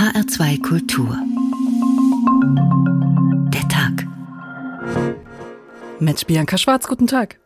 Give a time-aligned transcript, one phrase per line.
[0.00, 1.14] HR2 Kultur.
[3.52, 4.06] Der Tag.
[5.98, 7.36] Mit Bianca Schwarz, guten Tag.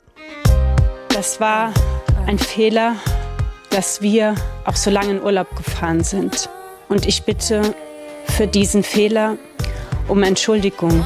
[1.08, 1.74] Das war
[2.28, 2.94] ein Fehler,
[3.70, 4.36] dass wir
[4.66, 6.48] auch so lange in Urlaub gefahren sind.
[6.88, 7.74] Und ich bitte
[8.28, 9.36] für diesen Fehler
[10.06, 11.04] um Entschuldigung.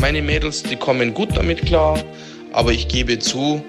[0.00, 1.98] Meine Mädels, die kommen gut damit klar,
[2.52, 3.60] aber ich gebe zu,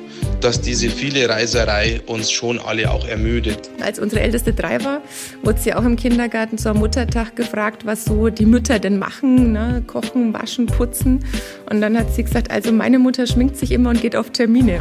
[0.42, 3.70] dass diese viele Reiserei uns schon alle auch ermüdet.
[3.82, 5.02] Als unsere älteste drei war,
[5.44, 9.84] wurde sie auch im Kindergarten zum Muttertag gefragt, was so die Mütter denn machen, ne?
[9.86, 11.26] kochen, waschen, putzen.
[11.70, 14.80] Und dann hat sie gesagt, also meine Mutter schminkt sich immer und geht auf Termine.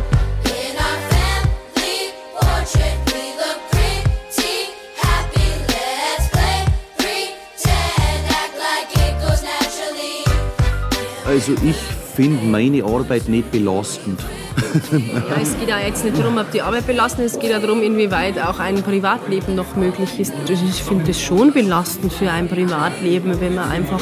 [11.28, 11.76] Also ich
[12.16, 14.18] finde meine Arbeit nicht belastend.
[14.92, 17.58] ja, es geht ja jetzt nicht darum, ob die Arbeit belastend ist, es geht ja
[17.58, 20.32] darum, inwieweit auch ein Privatleben noch möglich ist.
[20.48, 24.00] Ich finde das schon belastend für ein Privatleben, wenn man einfach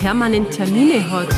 [0.00, 1.28] permanent Termine hat.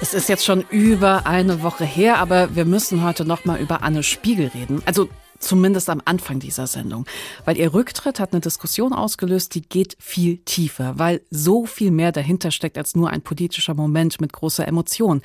[0.00, 3.82] Es ist jetzt schon über eine Woche her, aber wir müssen heute noch mal über
[3.82, 4.80] Anne Spiegel reden.
[4.84, 7.06] Also Zumindest am Anfang dieser Sendung.
[7.44, 12.12] Weil ihr Rücktritt hat eine Diskussion ausgelöst, die geht viel tiefer, weil so viel mehr
[12.12, 15.22] dahinter steckt als nur ein politischer Moment mit großer Emotion.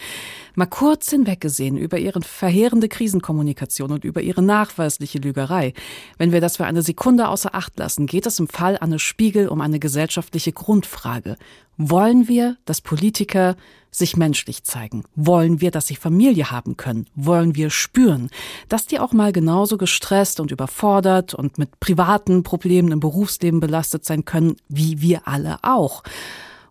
[0.55, 5.73] Mal kurz hinweggesehen über ihre verheerende Krisenkommunikation und über ihre nachweisliche Lügerei.
[6.17, 9.47] Wenn wir das für eine Sekunde außer Acht lassen, geht es im Fall Anne Spiegel
[9.47, 11.37] um eine gesellschaftliche Grundfrage.
[11.81, 13.55] Wollen wir, dass Politiker
[13.89, 15.05] sich menschlich zeigen?
[15.15, 17.07] Wollen wir, dass sie Familie haben können?
[17.15, 18.29] Wollen wir spüren,
[18.67, 24.03] dass die auch mal genauso gestresst und überfordert und mit privaten Problemen im Berufsleben belastet
[24.03, 26.03] sein können, wie wir alle auch?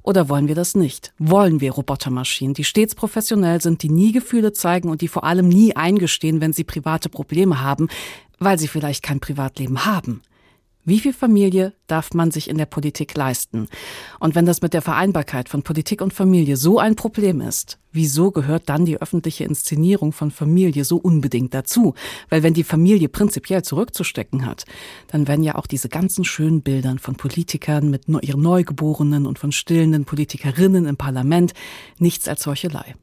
[0.03, 1.15] Oder wollen wir das nicht?
[1.19, 5.49] Wollen wir Robotermaschinen, die stets professionell sind, die nie Gefühle zeigen und die vor allem
[5.49, 7.89] nie eingestehen, wenn sie private Probleme haben,
[8.39, 10.21] weil sie vielleicht kein Privatleben haben?
[10.89, 13.69] Wie viel Familie darf man sich in der Politik leisten?
[14.21, 18.31] Und wenn das mit der Vereinbarkeit von Politik und Familie so ein Problem ist, wieso
[18.31, 21.93] gehört dann die öffentliche Inszenierung von Familie so unbedingt dazu?
[22.31, 24.65] Weil wenn die Familie prinzipiell zurückzustecken hat,
[25.09, 29.53] dann werden ja auch diese ganzen schönen Bildern von Politikern mit ihren Neugeborenen und von
[29.53, 31.53] stillenden Politikerinnen im Parlament
[31.99, 32.95] nichts als Heuchelei.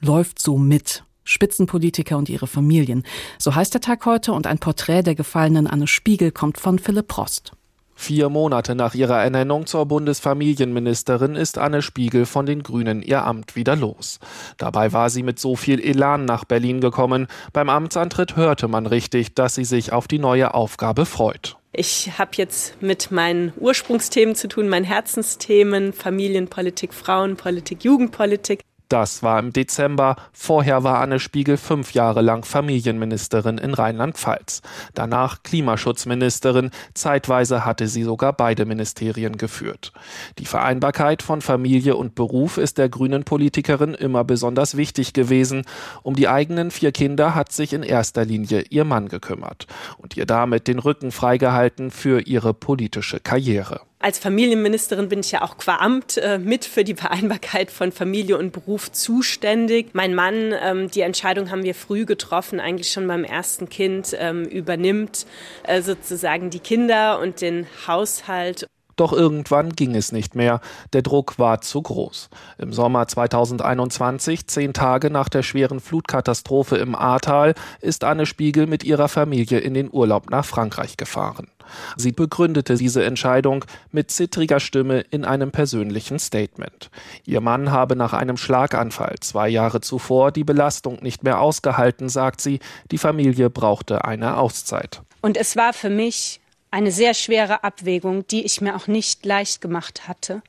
[0.00, 3.04] Läuft so mit Spitzenpolitiker und ihre Familien.
[3.38, 7.08] So heißt der Tag heute und ein Porträt der gefallenen Anne Spiegel kommt von Philipp
[7.08, 7.52] Prost.
[8.00, 13.56] Vier Monate nach ihrer Ernennung zur Bundesfamilienministerin ist Anne Spiegel von den Grünen ihr Amt
[13.56, 14.20] wieder los.
[14.56, 17.26] Dabei war sie mit so viel Elan nach Berlin gekommen.
[17.52, 21.56] Beim Amtsantritt hörte man richtig, dass sie sich auf die neue Aufgabe freut.
[21.72, 28.60] Ich habe jetzt mit meinen Ursprungsthemen zu tun, meinen Herzensthemen, Familienpolitik, Frauenpolitik, Jugendpolitik.
[28.88, 30.16] Das war im Dezember.
[30.32, 34.62] Vorher war Anne Spiegel fünf Jahre lang Familienministerin in Rheinland-Pfalz.
[34.94, 36.70] Danach Klimaschutzministerin.
[36.94, 39.92] Zeitweise hatte sie sogar beide Ministerien geführt.
[40.38, 45.64] Die Vereinbarkeit von Familie und Beruf ist der grünen Politikerin immer besonders wichtig gewesen.
[46.02, 49.66] Um die eigenen vier Kinder hat sich in erster Linie ihr Mann gekümmert
[49.98, 53.87] und ihr damit den Rücken freigehalten für ihre politische Karriere.
[54.00, 58.38] Als Familienministerin bin ich ja auch qua Amt äh, mit für die Vereinbarkeit von Familie
[58.38, 59.88] und Beruf zuständig.
[59.92, 64.44] Mein Mann, ähm, die Entscheidung haben wir früh getroffen, eigentlich schon beim ersten Kind, ähm,
[64.44, 65.26] übernimmt
[65.64, 68.68] äh, sozusagen die Kinder und den Haushalt.
[68.94, 70.60] Doch irgendwann ging es nicht mehr.
[70.92, 72.30] Der Druck war zu groß.
[72.58, 78.84] Im Sommer 2021, zehn Tage nach der schweren Flutkatastrophe im Ahrtal, ist Anne Spiegel mit
[78.84, 81.48] ihrer Familie in den Urlaub nach Frankreich gefahren.
[81.96, 86.90] Sie begründete diese Entscheidung mit zittriger Stimme in einem persönlichen Statement.
[87.24, 92.40] Ihr Mann habe nach einem Schlaganfall zwei Jahre zuvor die Belastung nicht mehr ausgehalten, sagt
[92.40, 92.60] sie.
[92.90, 95.02] Die Familie brauchte eine Auszeit.
[95.20, 96.40] Und es war für mich
[96.70, 100.42] eine sehr schwere Abwägung, die ich mir auch nicht leicht gemacht hatte,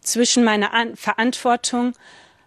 [0.00, 1.94] zwischen meiner An Verantwortung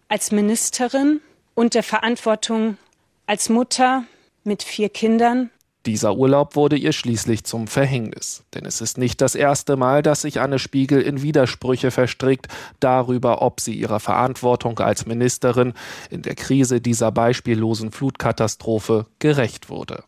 [0.07, 1.22] als Ministerin
[1.56, 2.77] und der Verantwortung
[3.25, 4.04] als Mutter
[4.44, 5.50] mit vier Kindern
[5.85, 8.43] dieser Urlaub wurde ihr schließlich zum Verhängnis.
[8.53, 12.47] Denn es ist nicht das erste Mal, dass sich Anne Spiegel in Widersprüche verstrickt
[12.79, 15.73] darüber, ob sie ihrer Verantwortung als Ministerin
[16.09, 20.03] in der Krise dieser beispiellosen Flutkatastrophe gerecht wurde.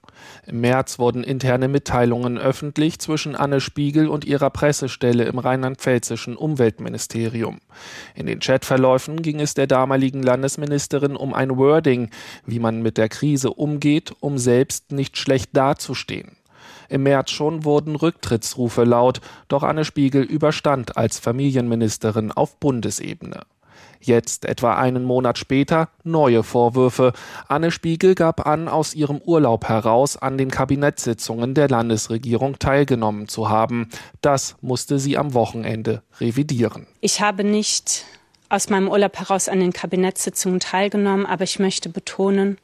[0.45, 7.59] Im März wurden interne Mitteilungen öffentlich zwischen Anne Spiegel und ihrer Pressestelle im rheinland-pfälzischen Umweltministerium.
[8.15, 12.09] In den Chatverläufen ging es der damaligen Landesministerin um ein Wording,
[12.45, 16.38] wie man mit der Krise umgeht, um selbst nicht schlecht dazustehen.
[16.89, 23.41] Im März schon wurden Rücktrittsrufe laut, doch Anne Spiegel überstand als Familienministerin auf Bundesebene.
[24.00, 27.14] Jetzt, etwa einen Monat später, neue Vorwürfe.
[27.48, 33.50] Anne Spiegel gab an, aus ihrem Urlaub heraus an den Kabinettssitzungen der Landesregierung teilgenommen zu
[33.50, 33.90] haben.
[34.22, 36.88] Das musste sie am Wochenende revidieren.
[37.02, 38.06] Ich habe nicht
[38.50, 42.58] aus meinem Urlaub heraus an den Kabinettssitzungen teilgenommen, aber ich möchte betonen,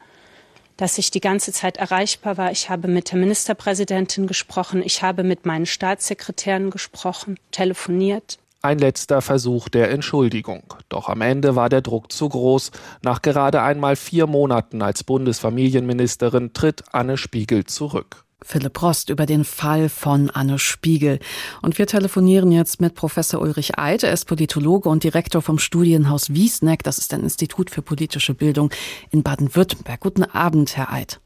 [0.77, 2.51] dass ich die ganze Zeit erreichbar war.
[2.51, 8.39] Ich habe mit der Ministerpräsidentin gesprochen, ich habe mit meinen Staatssekretären gesprochen, telefoniert.
[8.65, 10.63] Ein letzter Versuch der Entschuldigung.
[10.87, 12.71] Doch am Ende war der Druck zu groß.
[13.01, 18.23] Nach gerade einmal vier Monaten als Bundesfamilienministerin tritt Anne Spiegel zurück.
[18.41, 21.19] Philipp Rost über den Fall von Anne Spiegel.
[21.61, 24.03] Und wir telefonieren jetzt mit Professor Ulrich Eid.
[24.03, 26.83] Er ist Politologe und Direktor vom Studienhaus Wiesneck.
[26.83, 28.69] Das ist ein Institut für politische Bildung
[29.11, 29.99] in Baden-Württemberg.
[29.99, 31.19] Guten Abend, Herr Eid.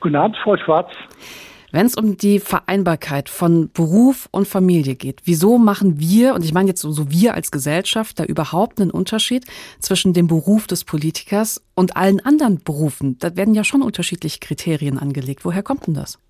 [0.00, 0.90] Guten Abend, Frau Schwarz.
[1.72, 6.54] Wenn es um die Vereinbarkeit von Beruf und Familie geht, wieso machen wir, und ich
[6.54, 9.44] meine jetzt so wir als Gesellschaft, da überhaupt einen Unterschied
[9.80, 13.18] zwischen dem Beruf des Politikers und allen anderen Berufen?
[13.18, 15.44] Da werden ja schon unterschiedliche Kriterien angelegt.
[15.44, 16.20] Woher kommt denn das?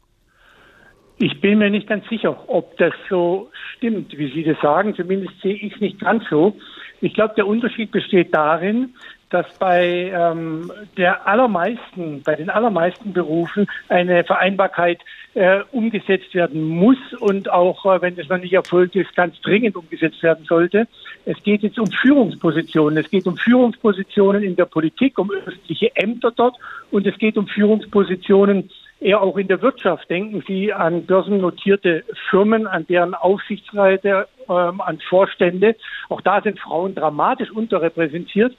[1.18, 4.94] Ich bin mir nicht ganz sicher, ob das so stimmt, wie Sie das sagen.
[4.94, 6.56] Zumindest sehe ich es nicht ganz so.
[7.00, 8.94] Ich glaube, der Unterschied besteht darin,
[9.30, 15.00] dass bei ähm, der allermeisten, bei den allermeisten Berufen eine Vereinbarkeit
[15.36, 19.76] äh, umgesetzt werden muss und auch, äh, wenn es noch nicht erfolgt ist, ganz dringend
[19.76, 20.88] umgesetzt werden sollte.
[21.26, 22.96] Es geht jetzt um Führungspositionen.
[22.96, 26.56] Es geht um Führungspositionen in der Politik, um öffentliche Ämter dort
[26.90, 30.08] und es geht um Führungspositionen eher auch in der Wirtschaft.
[30.08, 35.76] Denken Sie an börsennotierte Firmen, an deren Aufsichtsräte, ähm, an Vorstände.
[36.08, 38.56] Auch da sind Frauen dramatisch unterrepräsentiert.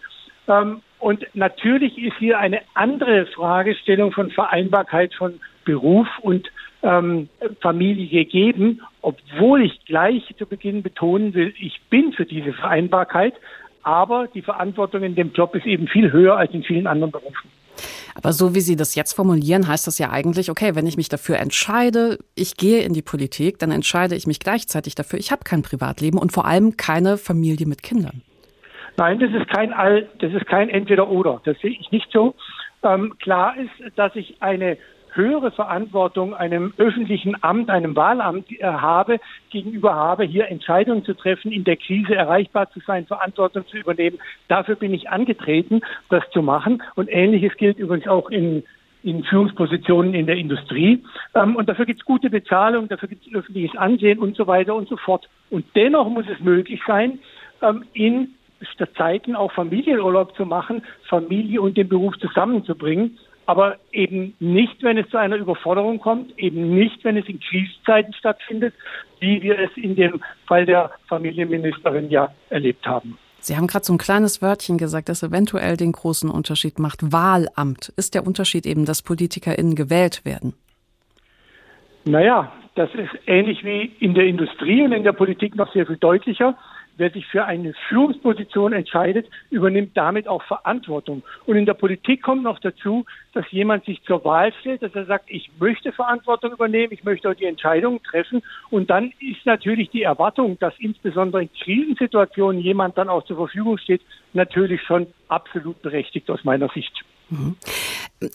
[0.47, 6.47] Ähm, und natürlich ist hier eine andere Fragestellung von Vereinbarkeit von Beruf und
[6.83, 7.29] ähm,
[7.62, 13.33] Familie gegeben, obwohl ich gleich zu Beginn betonen will, ich bin für diese Vereinbarkeit,
[13.83, 17.50] aber die Verantwortung in dem Job ist eben viel höher als in vielen anderen Berufen.
[18.15, 21.07] Aber so wie Sie das jetzt formulieren, heißt das ja eigentlich, okay, wenn ich mich
[21.07, 25.44] dafür entscheide, ich gehe in die Politik, dann entscheide ich mich gleichzeitig dafür, ich habe
[25.44, 28.24] kein Privatleben und vor allem keine Familie mit Kindern.
[28.97, 31.41] Nein, das ist kein All, das ist kein Entweder-Oder.
[31.45, 32.33] Das sehe ich nicht so.
[32.83, 34.77] Ähm, klar ist, dass ich eine
[35.17, 39.19] höhere Verantwortung einem öffentlichen Amt, einem Wahlamt äh, habe,
[39.49, 44.19] gegenüber habe, hier Entscheidungen zu treffen, in der Krise erreichbar zu sein, Verantwortung zu übernehmen.
[44.47, 46.81] Dafür bin ich angetreten, das zu machen.
[46.95, 48.63] Und Ähnliches gilt übrigens auch in
[49.03, 51.03] in Führungspositionen in der Industrie.
[51.33, 54.75] Ähm, und dafür gibt es gute Bezahlung, dafür gibt es öffentliches Ansehen und so weiter
[54.75, 55.29] und so fort.
[55.49, 57.19] Und dennoch muss es möglich sein,
[57.61, 58.33] ähm, in
[58.97, 63.17] Zeiten auch Familienurlaub zu machen, Familie und den Beruf zusammenzubringen.
[63.47, 68.13] Aber eben nicht, wenn es zu einer Überforderung kommt, eben nicht, wenn es in Krisenzeiten
[68.13, 68.73] stattfindet,
[69.19, 73.17] wie wir es in dem Fall der Familienministerin ja erlebt haben.
[73.39, 77.13] Sie haben gerade so ein kleines Wörtchen gesagt, das eventuell den großen Unterschied macht.
[77.13, 77.94] Wahlamt.
[77.95, 80.53] Ist der Unterschied eben, dass PolitikerInnen gewählt werden?
[82.03, 85.97] Naja, das ist ähnlich wie in der Industrie und in der Politik noch sehr viel
[85.97, 86.57] deutlicher
[86.97, 91.23] wer sich für eine Führungsposition entscheidet, übernimmt damit auch Verantwortung.
[91.45, 95.05] Und in der Politik kommt noch dazu, dass jemand sich zur Wahl stellt, dass er
[95.05, 98.41] sagt, ich möchte Verantwortung übernehmen, ich möchte auch die Entscheidungen treffen.
[98.69, 103.77] Und dann ist natürlich die Erwartung, dass insbesondere in Krisensituationen jemand dann auch zur Verfügung
[103.77, 104.01] steht,
[104.33, 107.03] natürlich schon absolut berechtigt aus meiner Sicht.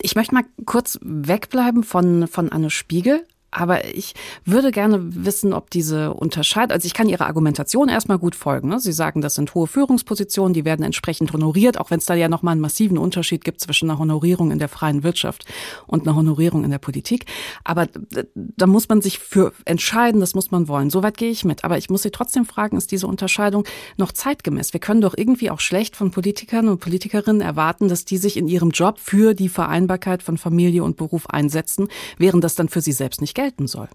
[0.00, 3.26] Ich möchte mal kurz wegbleiben von, von Anne Spiegel.
[3.52, 4.14] Aber ich
[4.46, 8.70] würde gerne wissen, ob diese Unterscheidung, also ich kann Ihrer Argumentation erstmal gut folgen.
[8.70, 8.80] Ne?
[8.80, 12.28] Sie sagen, das sind hohe Führungspositionen, die werden entsprechend honoriert, auch wenn es da ja
[12.28, 15.44] nochmal einen massiven Unterschied gibt zwischen einer Honorierung in der freien Wirtschaft
[15.86, 17.26] und einer Honorierung in der Politik.
[17.62, 17.88] Aber
[18.34, 20.88] da muss man sich für entscheiden, das muss man wollen.
[20.88, 21.62] Soweit gehe ich mit.
[21.62, 23.64] Aber ich muss Sie trotzdem fragen, ist diese Unterscheidung
[23.98, 24.72] noch zeitgemäß?
[24.72, 28.48] Wir können doch irgendwie auch schlecht von Politikern und Politikerinnen erwarten, dass die sich in
[28.48, 32.92] ihrem Job für die Vereinbarkeit von Familie und Beruf einsetzen, während das dann für sie
[32.92, 33.88] selbst nicht gelten soll.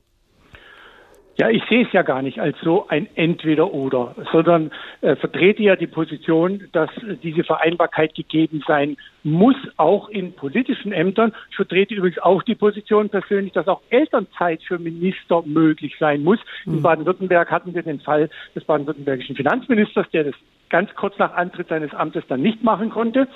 [1.40, 5.76] Ja, ich sehe es ja gar nicht als so ein Entweder-Oder, sondern äh, vertrete ja
[5.76, 6.90] die Position, dass
[7.22, 11.34] diese Vereinbarkeit gegeben sein muss, auch in politischen Ämtern.
[11.52, 16.40] Ich vertrete übrigens auch die Position persönlich, dass auch Elternzeit für Minister möglich sein muss.
[16.66, 16.82] In mhm.
[16.82, 20.36] Baden-Württemberg hatten wir den Fall des baden-württembergischen Finanzministers, der das
[20.70, 23.28] ganz kurz nach Antritt seines Amtes dann nicht machen konnte.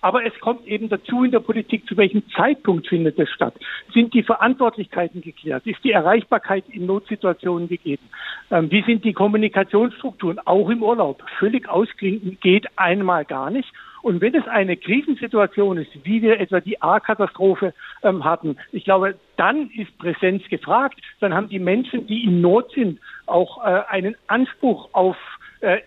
[0.00, 3.54] Aber es kommt eben dazu in der Politik, zu welchem Zeitpunkt findet es statt?
[3.92, 5.66] Sind die Verantwortlichkeiten geklärt?
[5.66, 8.08] Ist die Erreichbarkeit in Notsituationen gegeben?
[8.50, 10.38] Ähm, wie sind die Kommunikationsstrukturen?
[10.44, 11.22] Auch im Urlaub.
[11.38, 13.72] Völlig ausklinken geht einmal gar nicht.
[14.02, 17.74] Und wenn es eine Krisensituation ist, wie wir etwa die A-Katastrophe
[18.04, 21.00] ähm, hatten, ich glaube, dann ist Präsenz gefragt.
[21.18, 25.16] Dann haben die Menschen, die in Not sind, auch äh, einen Anspruch auf
[25.60, 25.78] äh,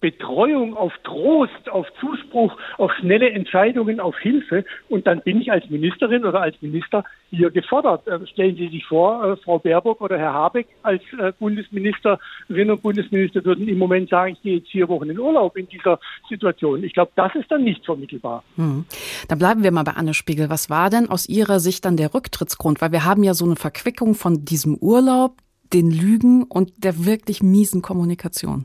[0.00, 4.64] Betreuung, auf Trost, auf Zuspruch, auf schnelle Entscheidungen, auf Hilfe.
[4.88, 8.06] Und dann bin ich als Ministerin oder als Minister hier gefordert.
[8.06, 12.82] Äh, stellen Sie sich vor, äh, Frau Baerbock oder Herr Habeck als äh, Bundesministerin und
[12.82, 16.82] Bundesminister würden im Moment sagen, ich gehe jetzt vier Wochen in Urlaub in dieser Situation.
[16.84, 18.42] Ich glaube, das ist dann nicht vermittelbar.
[18.56, 18.84] Hm.
[19.28, 20.50] Dann bleiben wir mal bei Anne Spiegel.
[20.50, 22.80] Was war denn aus Ihrer Sicht dann der Rücktrittsgrund?
[22.80, 25.36] Weil wir haben ja so eine Verquickung von diesem Urlaub,
[25.72, 28.64] den Lügen und der wirklich miesen Kommunikation.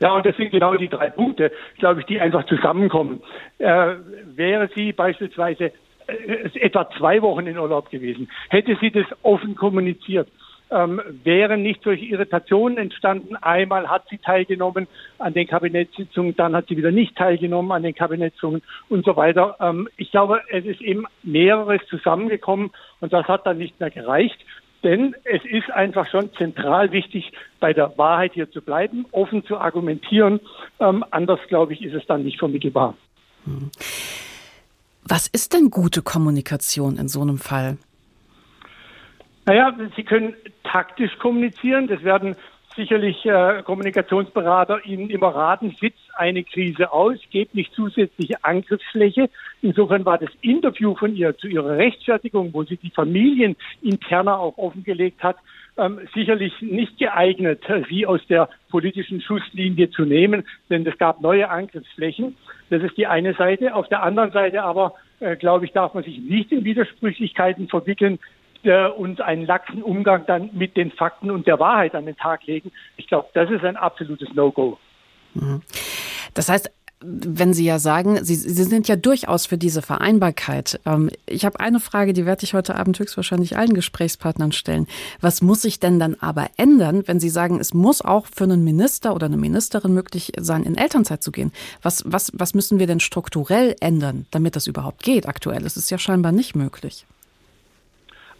[0.00, 3.22] Ja, und das sind genau die drei Punkte, glaube ich, die einfach zusammenkommen.
[3.58, 3.96] Äh,
[4.34, 5.72] wäre sie beispielsweise
[6.06, 10.28] äh, etwa zwei Wochen in Urlaub gewesen, hätte sie das offen kommuniziert,
[10.70, 13.36] ähm, wären nicht solche Irritationen entstanden.
[13.36, 14.86] Einmal hat sie teilgenommen
[15.18, 19.56] an den Kabinettssitzungen, dann hat sie wieder nicht teilgenommen an den Kabinettssitzungen und so weiter.
[19.60, 24.38] Ähm, ich glaube, es ist eben mehreres zusammengekommen und das hat dann nicht mehr gereicht.
[24.82, 29.58] Denn es ist einfach schon zentral wichtig, bei der Wahrheit hier zu bleiben, offen zu
[29.58, 30.40] argumentieren.
[30.78, 32.96] Ähm, anders, glaube ich, ist es dann nicht vermittelbar.
[35.04, 37.76] Was ist denn gute Kommunikation in so einem Fall?
[39.46, 41.88] Naja, Sie können taktisch kommunizieren.
[41.88, 42.36] Das werden
[42.76, 49.28] sicherlich äh, Kommunikationsberater Ihnen immer raten, sitzt eine Krise aus, gebt nicht zusätzliche Angriffsfläche.
[49.62, 54.56] Insofern war das Interview von ihr zu ihrer Rechtfertigung, wo sie die Familien interner auch
[54.58, 55.36] offengelegt hat,
[55.76, 61.48] ähm, sicherlich nicht geeignet, sie aus der politischen Schusslinie zu nehmen, denn es gab neue
[61.48, 62.36] Angriffsflächen.
[62.70, 63.74] Das ist die eine Seite.
[63.74, 68.18] Auf der anderen Seite aber, äh, glaube ich, darf man sich nicht in Widersprüchlichkeiten verwickeln
[68.62, 72.46] äh, und einen laxen Umgang dann mit den Fakten und der Wahrheit an den Tag
[72.46, 72.72] legen.
[72.96, 74.78] Ich glaube, das ist ein absolutes No-Go.
[75.34, 75.62] Mhm.
[76.34, 76.70] Das heißt,
[77.02, 80.78] wenn Sie ja sagen, Sie, Sie sind ja durchaus für diese Vereinbarkeit.
[80.84, 84.86] Ähm, ich habe eine Frage, die werde ich heute Abend höchstwahrscheinlich allen Gesprächspartnern stellen.
[85.20, 88.64] Was muss sich denn dann aber ändern, wenn Sie sagen, es muss auch für einen
[88.64, 91.52] Minister oder eine Ministerin möglich sein, in Elternzeit zu gehen?
[91.80, 95.26] Was, was, was müssen wir denn strukturell ändern, damit das überhaupt geht?
[95.26, 97.06] Aktuell ist ja scheinbar nicht möglich.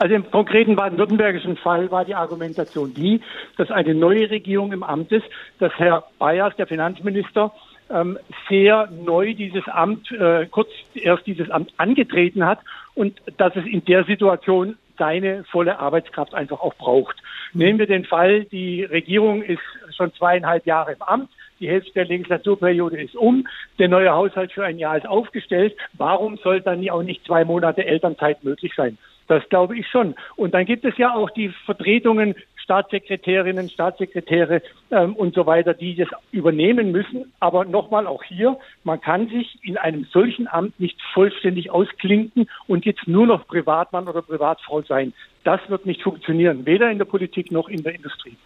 [0.00, 3.20] Also im konkreten baden-württembergischen Fall war die Argumentation die,
[3.58, 5.26] dass eine neue Regierung im Amt ist,
[5.58, 7.52] dass Herr Bayers, der Finanzminister,
[7.90, 12.60] ähm, sehr neu dieses Amt, äh, kurz erst dieses Amt angetreten hat
[12.94, 17.16] und dass es in der Situation seine volle Arbeitskraft einfach auch braucht.
[17.52, 17.60] Mhm.
[17.60, 19.60] Nehmen wir den Fall, die Regierung ist
[19.94, 21.28] schon zweieinhalb Jahre im Amt,
[21.60, 23.46] die Hälfte der Legislaturperiode ist um,
[23.78, 25.76] der neue Haushalt für ein Jahr ist aufgestellt.
[25.92, 28.96] Warum soll dann auch nicht zwei Monate Elternzeit möglich sein?
[29.30, 30.16] Das glaube ich schon.
[30.34, 34.60] Und dann gibt es ja auch die Vertretungen, Staatssekretärinnen, Staatssekretäre
[34.90, 37.32] ähm, und so weiter, die das übernehmen müssen.
[37.38, 42.84] Aber nochmal auch hier, man kann sich in einem solchen Amt nicht vollständig ausklinken und
[42.84, 45.12] jetzt nur noch Privatmann oder Privatfrau sein.
[45.44, 48.36] Das wird nicht funktionieren, weder in der Politik noch in der Industrie.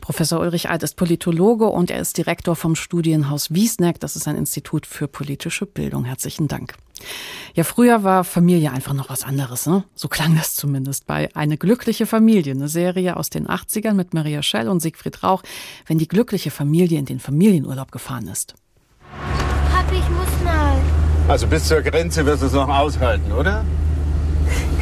[0.00, 4.00] Professor Ulrich Alt ist Politologe und er ist Direktor vom Studienhaus Wiesneck.
[4.00, 6.04] Das ist ein Institut für politische Bildung.
[6.06, 6.76] Herzlichen Dank.
[7.54, 9.84] Ja, früher war Familie einfach noch was anderes, ne?
[9.94, 14.42] So klang das zumindest bei Eine glückliche Familie, eine Serie aus den 80ern mit Maria
[14.42, 15.42] Schell und Siegfried Rauch,
[15.86, 18.54] wenn die glückliche Familie in den Familienurlaub gefahren ist.
[19.72, 20.76] Papi, ich muss mal.
[21.28, 23.64] Also bis zur Grenze wirst du es noch aushalten, oder?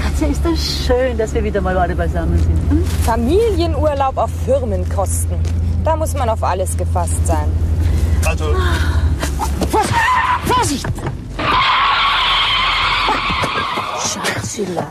[0.01, 2.71] Katze, ist das schön, dass wir wieder mal alle beisammen sind.
[2.71, 2.85] Hm?
[3.05, 5.39] Familienurlaub auf Firmenkosten.
[5.85, 7.51] Da muss man auf alles gefasst sein.
[8.25, 8.55] Also.
[10.47, 10.87] Vorsicht!
[14.55, 14.87] Schatzelein.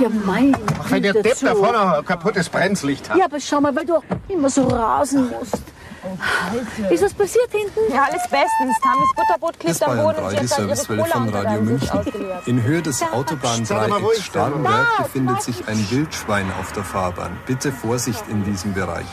[0.00, 3.16] Ja, mein Ach, wenn der Depp da vorne ein kaputtes Bremslicht hat.
[3.16, 5.62] Ja, aber schau mal, weil du auch immer so rasen musst.
[6.90, 7.92] Ist was passiert hinten?
[7.92, 8.76] Ja, alles bestens.
[8.82, 12.00] Tamis Butterbrot klebt am Boden und sie hat ihre Cola von Radio München.
[12.44, 17.38] In Höhe des Autobahndreiecks Starnberg befindet sich ein Wildschwein auf der Fahrbahn.
[17.46, 19.06] Bitte Vorsicht in diesem Bereich.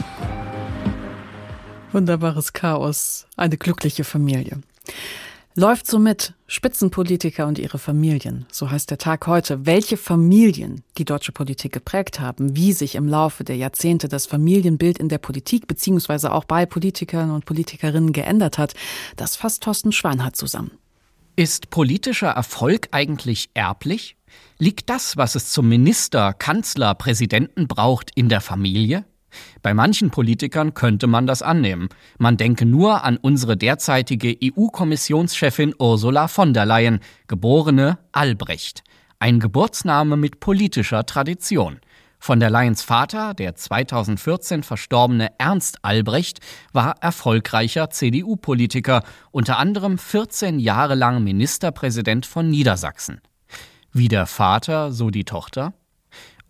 [1.93, 3.25] Wunderbares Chaos.
[3.37, 4.57] Eine glückliche Familie.
[5.55, 8.45] Läuft so mit Spitzenpolitiker und ihre Familien.
[8.53, 9.65] So heißt der Tag heute.
[9.65, 14.97] Welche Familien die deutsche Politik geprägt haben, wie sich im Laufe der Jahrzehnte das Familienbild
[14.97, 18.75] in der Politik beziehungsweise auch bei Politikern und Politikerinnen geändert hat,
[19.17, 20.71] das fasst Thorsten Schweinhardt zusammen.
[21.35, 24.15] Ist politischer Erfolg eigentlich erblich?
[24.57, 29.03] Liegt das, was es zum Minister, Kanzler, Präsidenten braucht, in der Familie?
[29.61, 31.89] Bei manchen Politikern könnte man das annehmen.
[32.17, 38.83] Man denke nur an unsere derzeitige EU-Kommissionschefin Ursula von der Leyen, geborene Albrecht.
[39.19, 41.79] Ein Geburtsname mit politischer Tradition.
[42.23, 46.39] Von der Leyens Vater, der 2014 verstorbene Ernst Albrecht,
[46.71, 53.21] war erfolgreicher CDU-Politiker, unter anderem 14 Jahre lang Ministerpräsident von Niedersachsen.
[53.91, 55.73] Wie der Vater, so die Tochter?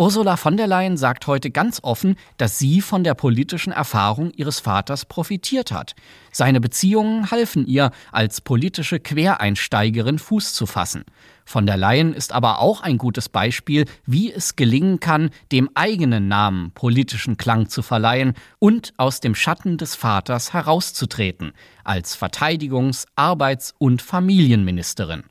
[0.01, 4.59] Ursula von der Leyen sagt heute ganz offen, dass sie von der politischen Erfahrung ihres
[4.59, 5.93] Vaters profitiert hat.
[6.31, 11.03] Seine Beziehungen halfen ihr, als politische Quereinsteigerin Fuß zu fassen.
[11.45, 16.27] Von der Leyen ist aber auch ein gutes Beispiel, wie es gelingen kann, dem eigenen
[16.27, 21.51] Namen politischen Klang zu verleihen und aus dem Schatten des Vaters herauszutreten,
[21.83, 25.25] als Verteidigungs-, Arbeits- und Familienministerin.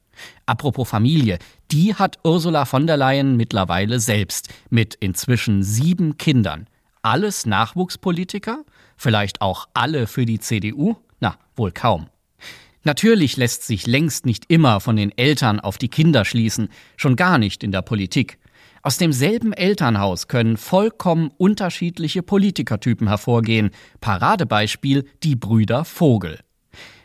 [0.47, 1.39] Apropos Familie,
[1.73, 6.67] die hat Ursula von der Leyen mittlerweile selbst mit inzwischen sieben Kindern.
[7.03, 8.65] Alles Nachwuchspolitiker?
[8.97, 10.97] Vielleicht auch alle für die CDU?
[11.21, 12.09] Na, wohl kaum.
[12.83, 17.39] Natürlich lässt sich längst nicht immer von den Eltern auf die Kinder schließen, schon gar
[17.39, 18.39] nicht in der Politik.
[18.83, 23.71] Aus demselben Elternhaus können vollkommen unterschiedliche Politikertypen hervorgehen.
[24.01, 26.39] Paradebeispiel die Brüder Vogel.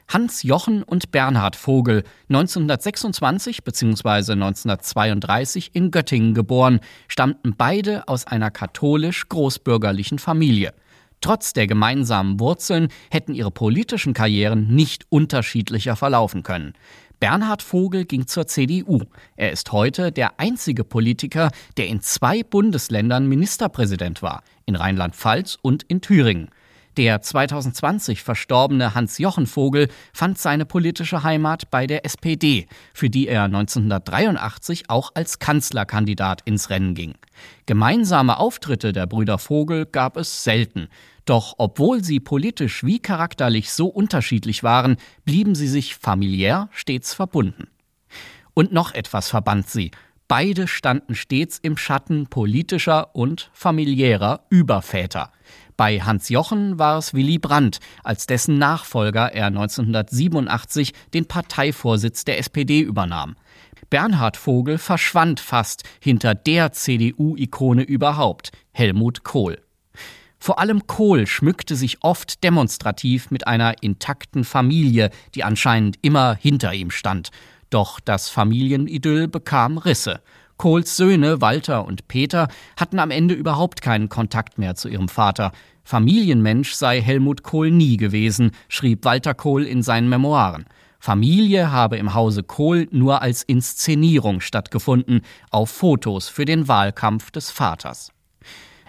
[0.08, 4.34] Hans Jochen und Bernhard Vogel, 1926 bzw.
[4.34, 10.74] 1932 in Göttingen geboren, stammten beide aus einer katholisch großbürgerlichen Familie.
[11.22, 16.74] Trotz der gemeinsamen Wurzeln hätten ihre politischen Karrieren nicht unterschiedlicher verlaufen können.
[17.20, 19.00] Bernhard Vogel ging zur CDU.
[19.36, 25.84] Er ist heute der einzige Politiker, der in zwei Bundesländern Ministerpräsident war, in Rheinland-Pfalz und
[25.84, 26.50] in Thüringen.
[26.98, 33.44] Der 2020 verstorbene Hans-Jochen Vogel fand seine politische Heimat bei der SPD, für die er
[33.44, 37.16] 1983 auch als Kanzlerkandidat ins Rennen ging.
[37.66, 40.88] Gemeinsame Auftritte der Brüder Vogel gab es selten.
[41.26, 47.68] Doch obwohl sie politisch wie charakterlich so unterschiedlich waren, blieben sie sich familiär stets verbunden.
[48.54, 49.92] Und noch etwas verband sie.
[50.30, 55.32] Beide standen stets im Schatten politischer und familiärer Überväter.
[55.78, 62.40] Bei Hans Jochen war es Willy Brandt, als dessen Nachfolger er 1987 den Parteivorsitz der
[62.40, 63.36] SPD übernahm.
[63.90, 69.62] Bernhard Vogel verschwand fast hinter der CDU-Ikone überhaupt, Helmut Kohl.
[70.40, 76.74] Vor allem Kohl schmückte sich oft demonstrativ mit einer intakten Familie, die anscheinend immer hinter
[76.74, 77.32] ihm stand.
[77.70, 80.22] Doch das Familienidyll bekam Risse.
[80.58, 85.52] Kohls Söhne Walter und Peter hatten am Ende überhaupt keinen Kontakt mehr zu ihrem Vater.
[85.84, 90.66] Familienmensch sei Helmut Kohl nie gewesen, schrieb Walter Kohl in seinen Memoiren.
[91.00, 97.52] Familie habe im Hause Kohl nur als Inszenierung stattgefunden, auf Fotos für den Wahlkampf des
[97.52, 98.12] Vaters.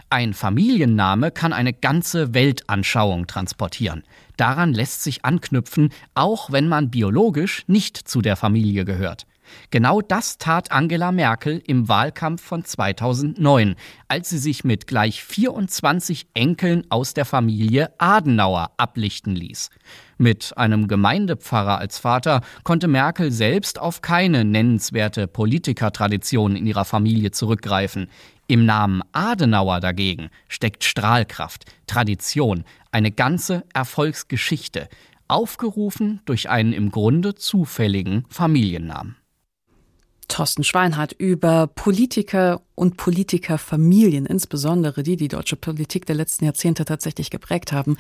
[0.09, 4.05] Ein Familienname kann eine ganze Weltanschauung transportieren.
[4.37, 9.27] Daran lässt sich anknüpfen, auch wenn man biologisch nicht zu der Familie gehört.
[9.71, 13.77] Genau das tat Angela Merkel im Wahlkampf von 2009,
[14.09, 19.71] als sie sich mit gleich 24 Enkeln aus der Familie Adenauer ablichten ließ.
[20.19, 27.33] Mit einem Gemeindepfarrer als Vater konnte Merkel selbst auf keine nennenswerte Politikertradition in ihrer Familie
[27.33, 28.09] zurückgreifen.
[28.49, 34.89] Im Namen Adenauer dagegen steckt Strahlkraft, Tradition, eine ganze Erfolgsgeschichte,
[35.29, 39.17] aufgerufen durch einen im Grunde zufälligen Familiennamen.
[40.29, 47.31] Thorsten Schweinhardt über Politiker und Politikerfamilien, insbesondere die die deutsche Politik der letzten Jahrzehnte tatsächlich
[47.31, 47.97] geprägt haben.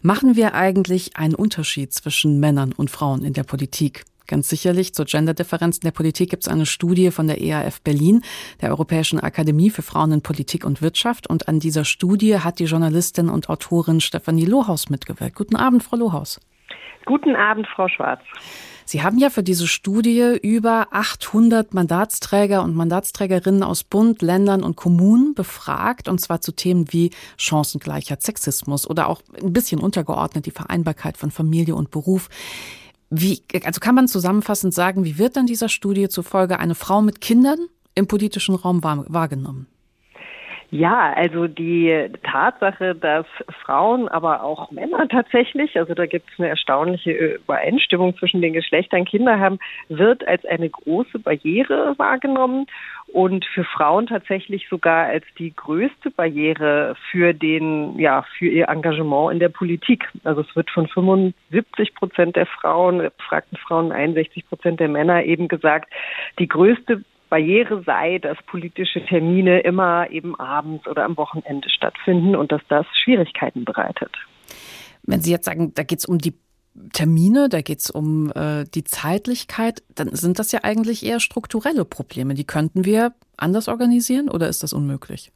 [0.00, 4.04] Machen wir eigentlich einen Unterschied zwischen Männern und Frauen in der Politik?
[4.26, 4.94] Ganz sicherlich.
[4.94, 8.22] Zur Genderdifferenz in der Politik gibt es eine Studie von der EAF Berlin,
[8.60, 11.28] der Europäischen Akademie für Frauen in Politik und Wirtschaft.
[11.28, 15.34] Und an dieser Studie hat die Journalistin und Autorin Stefanie Lohaus mitgewirkt.
[15.34, 16.40] Guten Abend, Frau Lohaus.
[17.04, 18.22] Guten Abend, Frau Schwarz.
[18.84, 24.76] Sie haben ja für diese Studie über 800 Mandatsträger und Mandatsträgerinnen aus Bund, Ländern und
[24.76, 30.50] Kommunen befragt, und zwar zu Themen wie Chancengleichheit, Sexismus oder auch ein bisschen untergeordnet die
[30.50, 32.28] Vereinbarkeit von Familie und Beruf.
[33.10, 37.20] Wie, also kann man zusammenfassend sagen, wie wird dann dieser Studie zufolge eine Frau mit
[37.20, 37.58] Kindern
[37.94, 39.66] im politischen Raum wahrgenommen?
[40.74, 43.26] Ja, also die Tatsache, dass
[43.62, 49.04] Frauen, aber auch Männer tatsächlich, also da gibt es eine erstaunliche Übereinstimmung zwischen den Geschlechtern,
[49.04, 49.58] Kinder haben,
[49.90, 52.68] wird als eine große Barriere wahrgenommen
[53.08, 59.34] und für Frauen tatsächlich sogar als die größte Barriere für den, ja, für ihr Engagement
[59.34, 60.08] in der Politik.
[60.24, 65.48] Also es wird von 75 Prozent der Frauen, befragten Frauen, 61 Prozent der Männer eben
[65.48, 65.92] gesagt,
[66.38, 72.52] die größte Barriere sei, dass politische Termine immer eben abends oder am Wochenende stattfinden und
[72.52, 74.10] dass das Schwierigkeiten bereitet.
[75.02, 76.34] Wenn Sie jetzt sagen, da geht es um die
[76.92, 81.86] Termine, da geht es um äh, die Zeitlichkeit, dann sind das ja eigentlich eher strukturelle
[81.86, 82.34] Probleme.
[82.34, 85.32] Die könnten wir anders organisieren oder ist das unmöglich?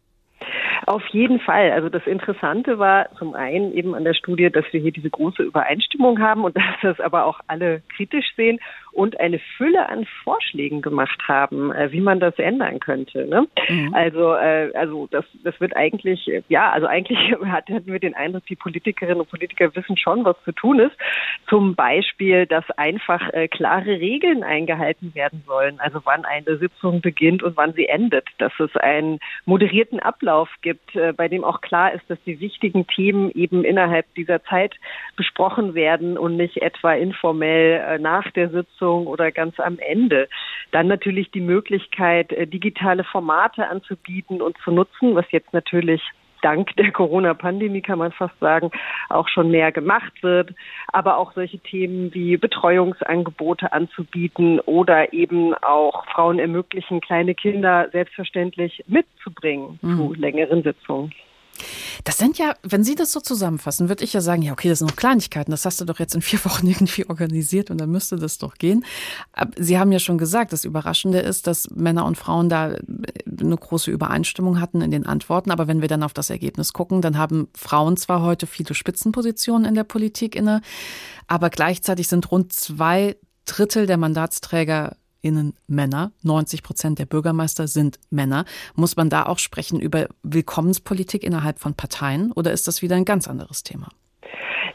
[0.87, 1.72] Auf jeden Fall.
[1.72, 5.42] Also das Interessante war zum einen eben an der Studie, dass wir hier diese große
[5.42, 8.61] Übereinstimmung haben und dass das aber auch alle kritisch sehen
[8.96, 13.26] und eine Fülle an Vorschlägen gemacht haben, äh, wie man das ändern könnte.
[13.26, 13.46] Ne?
[13.68, 13.94] Mhm.
[13.94, 18.56] Also, äh, also das, das wird eigentlich, ja, also eigentlich hatten wir den Eindruck, die
[18.56, 20.96] Politikerinnen und Politiker wissen schon, was zu tun ist.
[21.46, 27.42] Zum Beispiel, dass einfach äh, klare Regeln eingehalten werden sollen, also wann eine Sitzung beginnt
[27.42, 31.92] und wann sie endet, dass es einen moderierten Ablauf gibt, äh, bei dem auch klar
[31.92, 34.74] ist, dass die wichtigen Themen eben innerhalb dieser Zeit
[35.16, 40.29] besprochen werden und nicht etwa informell äh, nach der Sitzung Sitzung oder ganz am Ende.
[40.70, 46.03] Dann natürlich die Möglichkeit, äh, digitale Formate anzubieten und zu nutzen, was jetzt natürlich
[46.42, 48.70] dank der Corona-Pandemie kann man fast sagen,
[49.09, 50.51] auch schon mehr gemacht wird,
[50.92, 58.85] aber auch solche Themen wie Betreuungsangebote anzubieten oder eben auch Frauen ermöglichen, kleine Kinder selbstverständlich
[58.87, 59.96] mitzubringen mhm.
[59.96, 61.12] zu längeren Sitzungen.
[62.04, 64.78] Das sind ja, wenn Sie das so zusammenfassen, würde ich ja sagen, ja, okay, das
[64.78, 67.90] sind noch Kleinigkeiten, das hast du doch jetzt in vier Wochen irgendwie organisiert und dann
[67.90, 68.84] müsste das doch gehen.
[69.56, 72.78] Sie haben ja schon gesagt, das Überraschende ist, dass Männer und Frauen da äh,
[73.40, 77.02] eine große Übereinstimmung hatten in den Antworten, aber wenn wir dann auf das Ergebnis gucken,
[77.02, 80.60] dann haben Frauen zwar heute viele Spitzenpositionen in der Politik inne,
[81.26, 83.16] aber gleichzeitig sind rund zwei
[83.46, 86.12] Drittel der Mandatsträger Innen Männer.
[86.22, 88.44] 90 Prozent der Bürgermeister sind Männer.
[88.74, 93.05] Muss man da auch sprechen über Willkommenspolitik innerhalb von Parteien oder ist das wieder ein
[93.05, 93.88] ganz anderes Thema?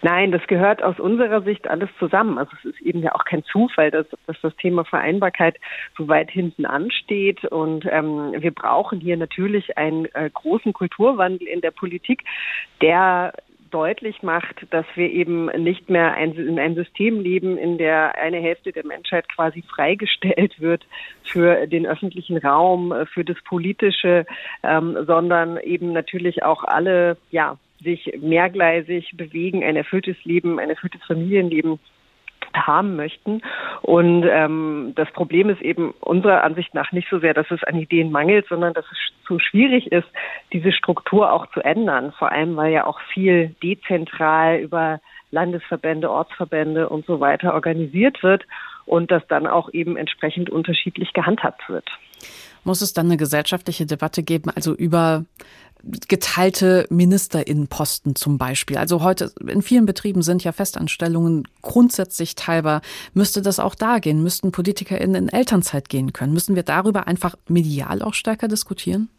[0.04, 2.40] Nein, das gehört aus unserer Sicht alles zusammen.
[2.40, 5.58] Also es ist eben ja auch kein Zufall, dass, dass das Thema Vereinbarkeit
[5.96, 7.46] so weit hinten ansteht.
[7.46, 12.24] Und ähm, wir brauchen hier natürlich einen äh, großen Kulturwandel in der Politik,
[12.82, 13.34] der
[13.72, 18.38] deutlich macht, dass wir eben nicht mehr ein, in einem System leben, in der eine
[18.38, 20.86] Hälfte der Menschheit quasi freigestellt wird
[21.24, 24.26] für den öffentlichen Raum, für das Politische,
[24.64, 31.02] ähm, sondern eben natürlich auch alle, ja, sich mehrgleisig bewegen, ein erfülltes Leben, ein erfülltes
[31.04, 31.80] Familienleben
[32.56, 33.42] haben möchten.
[33.82, 37.76] Und ähm, das Problem ist eben unserer Ansicht nach nicht so sehr, dass es an
[37.76, 40.08] Ideen mangelt, sondern dass es zu schwierig ist,
[40.54, 42.14] diese Struktur auch zu ändern.
[42.18, 45.00] Vor allem, weil ja auch viel dezentral über
[45.32, 48.44] Landesverbände, Ortsverbände und so weiter organisiert wird
[48.86, 51.88] und das dann auch eben entsprechend unterschiedlich gehandhabt wird.
[52.64, 55.26] Muss es dann eine gesellschaftliche Debatte geben, also über
[56.08, 58.78] geteilte Ministerinnenposten zum Beispiel.
[58.78, 62.82] Also heute in vielen Betrieben sind ja Festanstellungen grundsätzlich teilbar.
[63.14, 64.22] Müsste das auch da gehen?
[64.24, 66.34] Müssten PolitikerInnen in Elternzeit gehen können?
[66.34, 69.10] Müssen wir darüber einfach medial auch stärker diskutieren?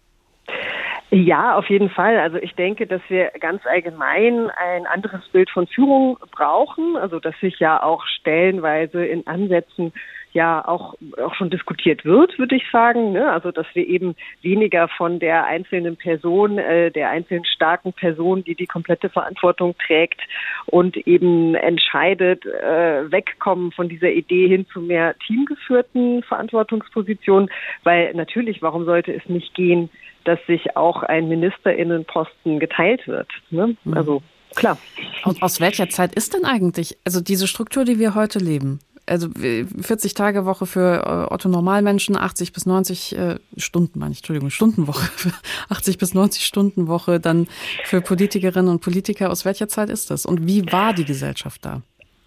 [1.11, 2.19] Ja, auf jeden Fall.
[2.19, 6.97] Also ich denke, dass wir ganz allgemein ein anderes Bild von Führung brauchen.
[6.97, 9.93] Also dass sich ja auch stellenweise in Ansätzen
[10.33, 13.13] ja auch, auch schon diskutiert wird, würde ich sagen.
[13.13, 13.31] Ne?
[13.31, 18.55] Also dass wir eben weniger von der einzelnen Person, äh, der einzelnen starken Person, die
[18.55, 20.21] die komplette Verantwortung trägt
[20.67, 27.51] und eben entscheidet, äh, wegkommen von dieser Idee hin zu mehr teamgeführten Verantwortungspositionen.
[27.85, 29.91] Weil natürlich, warum sollte es nicht gehen,
[30.25, 33.29] dass sich auch ein Ministerinnenposten geteilt wird?
[33.51, 33.77] Ne?
[33.85, 33.95] Mhm.
[33.95, 34.23] Also
[34.55, 34.79] klar.
[35.25, 38.81] Und aus welcher Zeit ist denn eigentlich, also diese Struktur, die wir heute leben?
[39.07, 44.19] Also 40 Tage Woche für äh, Otto Normalmenschen, 80 bis 90 äh, Stunden, meine ich,
[44.19, 45.09] Entschuldigung, Stundenwoche,
[45.69, 47.49] 80 bis 90 Stunden Woche dann
[47.85, 49.31] für Politikerinnen und Politiker.
[49.31, 50.27] Aus welcher Zeit ist das?
[50.27, 51.83] Und wie war die Gesellschaft da?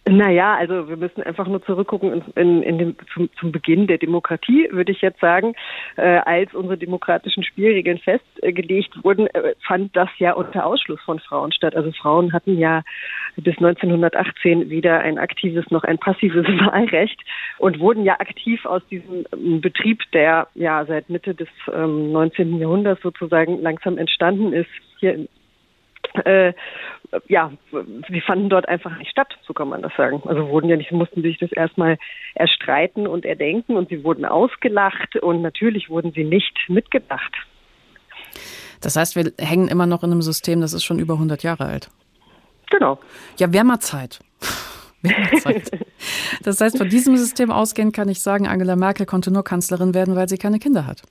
[0.07, 3.97] Naja, also wir müssen einfach nur zurückgucken in, in, in dem, zum, zum Beginn der
[3.97, 5.55] Demokratie, würde ich jetzt sagen.
[5.95, 11.51] Äh, als unsere demokratischen Spielregeln festgelegt wurden, äh, fand das ja unter Ausschluss von Frauen
[11.51, 11.75] statt.
[11.75, 12.83] Also Frauen hatten ja
[13.35, 17.19] bis 1918 weder ein aktives noch ein passives Wahlrecht
[17.57, 22.59] und wurden ja aktiv aus diesem ähm, Betrieb, der ja seit Mitte des ähm, 19.
[22.59, 25.27] Jahrhunderts sozusagen langsam entstanden ist, hier in
[26.25, 26.53] äh,
[27.27, 27.51] ja,
[28.09, 30.21] sie fanden dort einfach nicht statt, so kann man das sagen.
[30.25, 31.97] Also wurden ja nicht, mussten sich das erstmal
[32.33, 37.33] erstreiten und erdenken und sie wurden ausgelacht und natürlich wurden sie nicht mitgedacht.
[38.81, 41.65] Das heißt, wir hängen immer noch in einem System, das ist schon über 100 Jahre
[41.65, 41.89] alt.
[42.69, 42.99] Genau.
[43.37, 44.19] Ja, wäre mal Zeit.
[45.39, 45.71] Zeit.
[46.43, 50.15] Das heißt, von diesem System ausgehend kann ich sagen, Angela Merkel konnte nur Kanzlerin werden,
[50.15, 51.03] weil sie keine Kinder hat.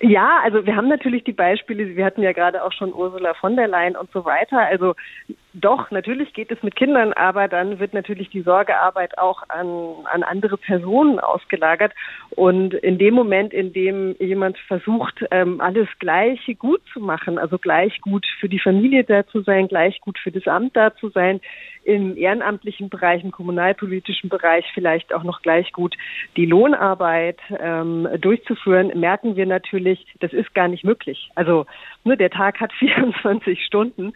[0.00, 3.54] Ja, also wir haben natürlich die Beispiele, wir hatten ja gerade auch schon Ursula von
[3.54, 4.58] der Leyen und so weiter.
[4.58, 4.94] Also
[5.60, 9.68] doch, natürlich geht es mit Kindern, aber dann wird natürlich die Sorgearbeit auch an,
[10.04, 11.92] an andere Personen ausgelagert.
[12.30, 17.58] Und in dem Moment, in dem jemand versucht, ähm, alles gleich gut zu machen, also
[17.58, 21.08] gleich gut für die Familie da zu sein, gleich gut für das Amt da zu
[21.10, 21.40] sein,
[21.88, 25.96] im ehrenamtlichen Bereich, im kommunalpolitischen Bereich vielleicht auch noch gleich gut
[26.36, 31.30] die Lohnarbeit ähm, durchzuführen, merken wir natürlich, das ist gar nicht möglich.
[31.34, 31.64] Also
[32.04, 34.12] ne, der Tag hat 24 Stunden.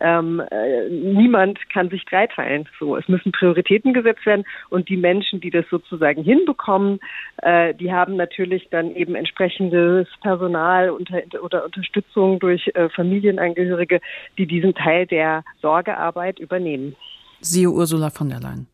[0.00, 2.68] Ähm, äh, niemand kann sich dreiteilen.
[2.78, 7.00] So, es müssen Prioritäten gesetzt werden und die Menschen, die das sozusagen hinbekommen,
[7.42, 14.00] äh, die haben natürlich dann eben entsprechendes Personal unter, oder Unterstützung durch äh, Familienangehörige,
[14.38, 16.96] die diesen Teil der Sorgearbeit übernehmen.
[17.40, 18.71] Siehe Ursula von der Leyen.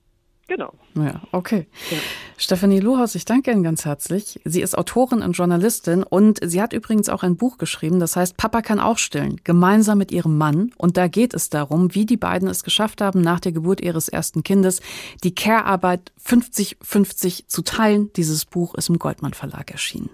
[0.49, 0.73] Genau.
[0.95, 1.67] Ja, okay.
[1.91, 1.99] Ja.
[2.39, 4.41] Stefanie Lohaus, ich danke Ihnen ganz herzlich.
[4.47, 8.39] Sie ist Autorin und Journalistin und sie hat übrigens auch ein Buch geschrieben, das heißt
[8.39, 10.73] Papa kann auch stillen, gemeinsam mit ihrem Mann.
[10.79, 14.09] Und da geht es darum, wie die beiden es geschafft haben, nach der Geburt ihres
[14.09, 14.81] ersten Kindes
[15.23, 18.11] die Care-Arbeit 50-50 zu teilen.
[18.17, 20.09] Dieses Buch ist im Goldmann Verlag erschienen.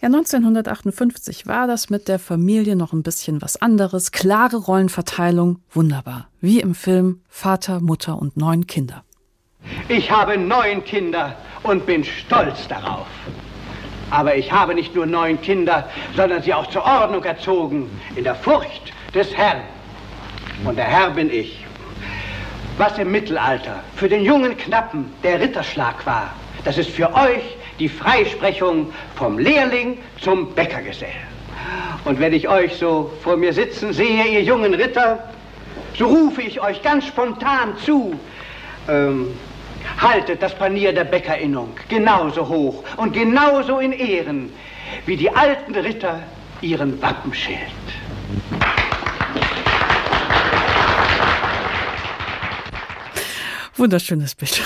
[0.00, 4.12] Ja, 1958 war das mit der Familie noch ein bisschen was anderes.
[4.12, 6.28] Klare Rollenverteilung, wunderbar.
[6.40, 9.05] Wie im Film Vater, Mutter und neun Kinder.
[9.88, 13.06] Ich habe neun Kinder und bin stolz darauf.
[14.10, 18.36] Aber ich habe nicht nur neun Kinder, sondern sie auch zur Ordnung erzogen, in der
[18.36, 19.62] Furcht des Herrn.
[20.64, 21.64] Und der Herr bin ich.
[22.78, 27.88] Was im Mittelalter für den jungen Knappen der Ritterschlag war, das ist für euch die
[27.88, 31.08] Freisprechung vom Lehrling zum Bäckergesell.
[32.04, 35.30] Und wenn ich euch so vor mir sitzen sehe, ihr jungen Ritter,
[35.98, 38.18] so rufe ich euch ganz spontan zu,
[38.88, 39.28] ähm,
[39.98, 44.50] haltet das Panier der Bäckerinnung genauso hoch und genauso in Ehren
[45.04, 46.22] wie die alten Ritter
[46.60, 47.58] ihren Wappenschild.
[53.76, 54.62] Wunderschönes Bild.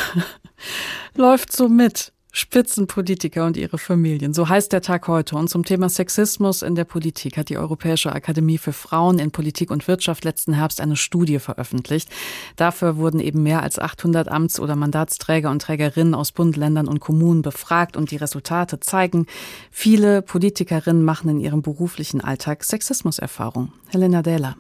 [1.15, 2.13] Läuft so mit.
[2.33, 4.33] Spitzenpolitiker und ihre Familien.
[4.33, 5.37] So heißt der Tag heute.
[5.37, 9.71] Und zum Thema Sexismus in der Politik hat die Europäische Akademie für Frauen in Politik
[9.71, 12.09] und Wirtschaft letzten Herbst eine Studie veröffentlicht.
[12.57, 17.01] Dafür wurden eben mehr als 800 Amts- oder Mandatsträger und Trägerinnen aus Bund, Ländern und
[17.01, 19.27] Kommunen befragt und die Resultate zeigen,
[19.71, 23.73] viele Politikerinnen machen in ihrem beruflichen Alltag Sexismuserfahrung.
[23.89, 24.57] Helena Dähler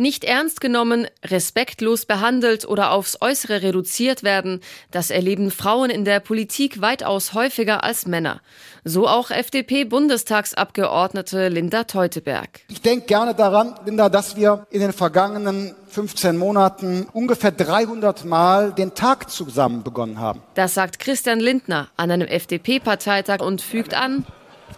[0.00, 4.60] nicht ernst genommen, respektlos behandelt oder aufs Äußere reduziert werden,
[4.90, 8.40] das erleben Frauen in der Politik weitaus häufiger als Männer.
[8.82, 12.62] So auch FDP-Bundestagsabgeordnete Linda Teuteberg.
[12.68, 18.72] Ich denke gerne daran, Linda, dass wir in den vergangenen 15 Monaten ungefähr 300 Mal
[18.72, 20.42] den Tag zusammen begonnen haben.
[20.54, 24.24] Das sagt Christian Lindner an einem FDP-Parteitag und fügt an,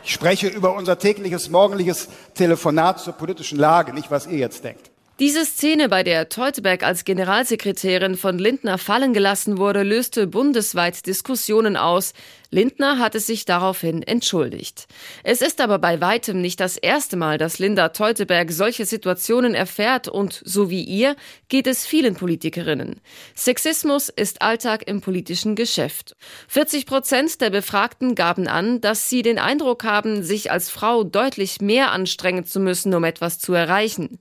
[0.04, 4.91] ich spreche über unser tägliches morgendliches Telefonat zur politischen Lage, nicht was ihr jetzt denkt.
[5.18, 11.77] Diese Szene, bei der Teuteberg als Generalsekretärin von Lindner fallen gelassen wurde, löste bundesweit Diskussionen
[11.77, 12.14] aus.
[12.51, 14.87] Lindner hatte sich daraufhin entschuldigt.
[15.22, 20.09] Es ist aber bei weitem nicht das erste Mal, dass Linda Teuteberg solche Situationen erfährt
[20.09, 21.14] und so wie ihr
[21.48, 23.01] geht es vielen Politikerinnen.
[23.35, 26.16] Sexismus ist Alltag im politischen Geschäft.
[26.48, 31.61] 40 Prozent der Befragten gaben an, dass sie den Eindruck haben, sich als Frau deutlich
[31.61, 34.18] mehr anstrengen zu müssen, um etwas zu erreichen.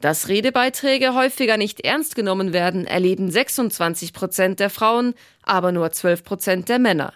[0.00, 6.24] Dass Redebeiträge häufiger nicht ernst genommen werden, erleben 26 Prozent der Frauen, aber nur 12
[6.24, 7.12] Prozent der Männer.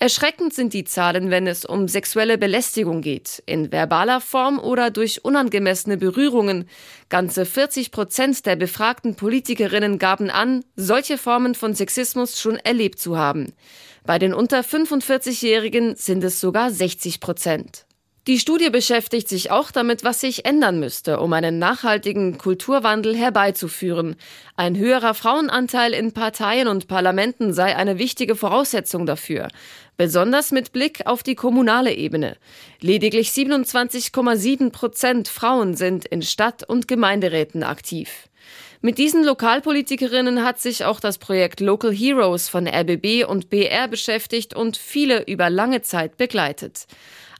[0.00, 5.24] Erschreckend sind die Zahlen, wenn es um sexuelle Belästigung geht, in verbaler Form oder durch
[5.24, 6.68] unangemessene Berührungen.
[7.08, 13.16] Ganze 40 Prozent der befragten Politikerinnen gaben an, solche Formen von Sexismus schon erlebt zu
[13.16, 13.52] haben.
[14.04, 17.86] Bei den unter 45-Jährigen sind es sogar 60 Prozent.
[18.26, 24.16] Die Studie beschäftigt sich auch damit, was sich ändern müsste, um einen nachhaltigen Kulturwandel herbeizuführen.
[24.56, 29.48] Ein höherer Frauenanteil in Parteien und Parlamenten sei eine wichtige Voraussetzung dafür,
[29.98, 32.38] besonders mit Blick auf die kommunale Ebene.
[32.80, 38.30] Lediglich 27,7 Prozent Frauen sind in Stadt- und Gemeinderäten aktiv.
[38.80, 44.54] Mit diesen Lokalpolitikerinnen hat sich auch das Projekt Local Heroes von RBB und BR beschäftigt
[44.54, 46.86] und viele über lange Zeit begleitet.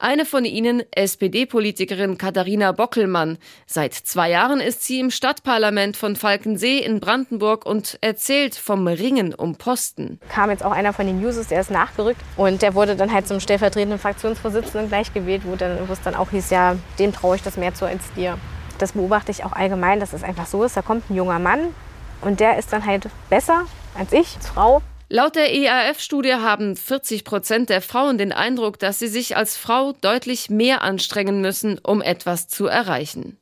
[0.01, 3.39] Eine von ihnen, SPD-Politikerin Katharina Bockelmann.
[3.67, 9.35] Seit zwei Jahren ist sie im Stadtparlament von Falkensee in Brandenburg und erzählt vom Ringen
[9.35, 10.19] um Posten.
[10.29, 13.29] Kam jetzt auch einer von den Users, der ist nachgerückt und der wurde dann halt
[13.29, 17.37] zum stellvertretenden Fraktionsvorsitzenden gleich gewählt, wo, dann, wo es dann auch hieß, ja, dem traue
[17.37, 18.39] ich das mehr zu als dir.
[18.79, 21.75] Das beobachte ich auch allgemein, dass es einfach so ist, da kommt ein junger Mann
[22.21, 24.83] und der ist dann halt besser als ich als Frau.
[25.15, 29.93] Laut der EAF-Studie haben 40 Prozent der Frauen den Eindruck, dass sie sich als Frau
[29.93, 33.39] deutlich mehr anstrengen müssen, um etwas zu erreichen.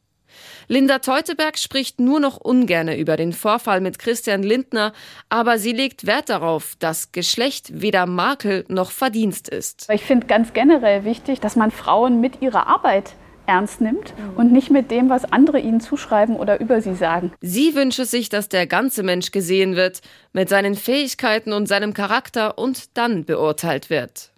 [0.69, 4.93] Linda Teuteberg spricht nur noch ungerne über den Vorfall mit Christian Lindner,
[5.31, 9.89] aber sie legt Wert darauf, dass Geschlecht weder Makel noch Verdienst ist.
[9.91, 13.15] Ich finde ganz generell wichtig, dass man Frauen mit ihrer Arbeit
[13.47, 17.33] ernst nimmt und nicht mit dem, was andere ihnen zuschreiben oder über sie sagen.
[17.41, 20.01] Sie wünsche sich, dass der ganze Mensch gesehen wird,
[20.33, 24.33] mit seinen Fähigkeiten und seinem Charakter und dann beurteilt wird.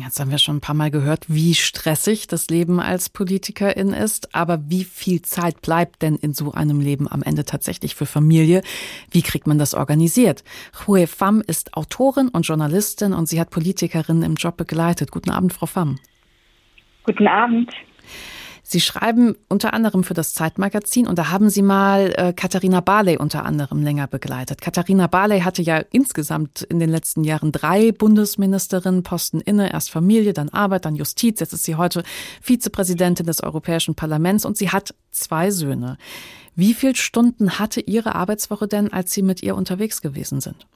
[0.00, 4.34] Jetzt haben wir schon ein paar Mal gehört, wie stressig das Leben als Politikerin ist.
[4.34, 8.62] Aber wie viel Zeit bleibt denn in so einem Leben am Ende tatsächlich für Familie?
[9.10, 10.44] Wie kriegt man das organisiert?
[10.86, 15.10] Hue Pham ist Autorin und Journalistin und sie hat Politikerinnen im Job begleitet.
[15.10, 15.98] Guten Abend, Frau Pham.
[17.04, 17.70] Guten Abend.
[18.64, 23.18] Sie schreiben unter anderem für das Zeitmagazin und da haben Sie mal äh, Katharina Barley
[23.18, 24.62] unter anderem länger begleitet.
[24.62, 29.72] Katharina Barley hatte ja insgesamt in den letzten Jahren drei Bundesministerinnenposten inne.
[29.72, 31.40] Erst Familie, dann Arbeit, dann Justiz.
[31.40, 32.02] Jetzt ist sie heute
[32.40, 35.98] Vizepräsidentin des Europäischen Parlaments und sie hat zwei Söhne.
[36.54, 40.66] Wie viele Stunden hatte Ihre Arbeitswoche denn, als Sie mit ihr unterwegs gewesen sind?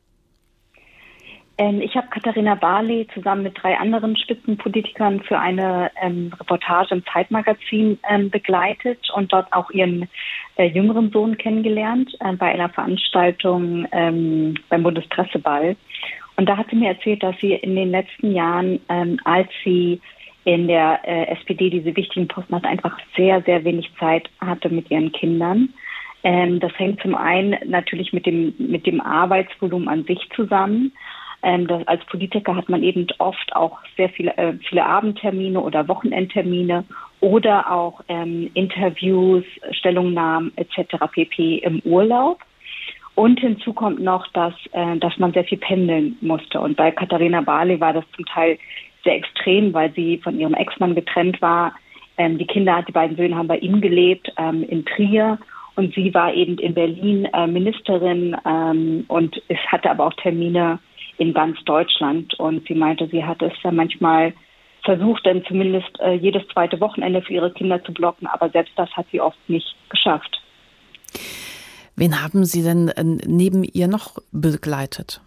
[1.59, 7.05] Ähm, ich habe Katharina Barley zusammen mit drei anderen Spitzenpolitikern für eine ähm, Reportage im
[7.07, 10.09] Zeitmagazin ähm, begleitet und dort auch ihren
[10.57, 15.77] äh, jüngeren Sohn kennengelernt äh, bei einer Veranstaltung ähm, beim Bundespresseball.
[16.37, 20.01] Und da hat sie mir erzählt, dass sie in den letzten Jahren, ähm, als sie
[20.45, 24.90] in der äh, SPD diese wichtigen Posten hatte, einfach sehr, sehr wenig Zeit hatte mit
[24.90, 25.71] ihren Kindern.
[26.23, 30.92] Ähm, das hängt zum einen natürlich mit dem, mit dem Arbeitsvolumen an sich zusammen.
[31.46, 35.87] Ähm, das, als Politiker hat man eben oft auch sehr viele, äh, viele Abendtermine oder
[35.87, 36.82] Wochenendtermine
[37.20, 40.96] oder auch ähm, Interviews, Stellungnahmen etc.
[41.12, 41.59] pp.
[41.59, 42.40] im Urlaub.
[43.14, 46.61] Und hinzu kommt noch, dass, äh, dass man sehr viel pendeln musste.
[46.61, 48.59] Und bei Katharina Barley war das zum Teil
[49.04, 51.74] sehr extrem, weil sie von ihrem Ex-Mann getrennt war.
[52.18, 55.38] Ähm, die Kinder, die beiden Söhne haben bei ihm gelebt, ähm, in Trier.
[55.76, 60.80] Und sie war eben in Berlin äh, Ministerin ähm, und es hatte aber auch Termine
[61.18, 62.35] in ganz Deutschland.
[62.35, 64.33] Und sie meinte, sie hat es ja manchmal
[64.85, 68.90] versucht, dann zumindest äh, jedes zweite Wochenende für ihre Kinder zu blocken, aber selbst das
[68.92, 70.40] hat sie oft nicht geschafft.
[71.96, 75.20] Wen haben Sie denn äh, neben ihr noch begleitet?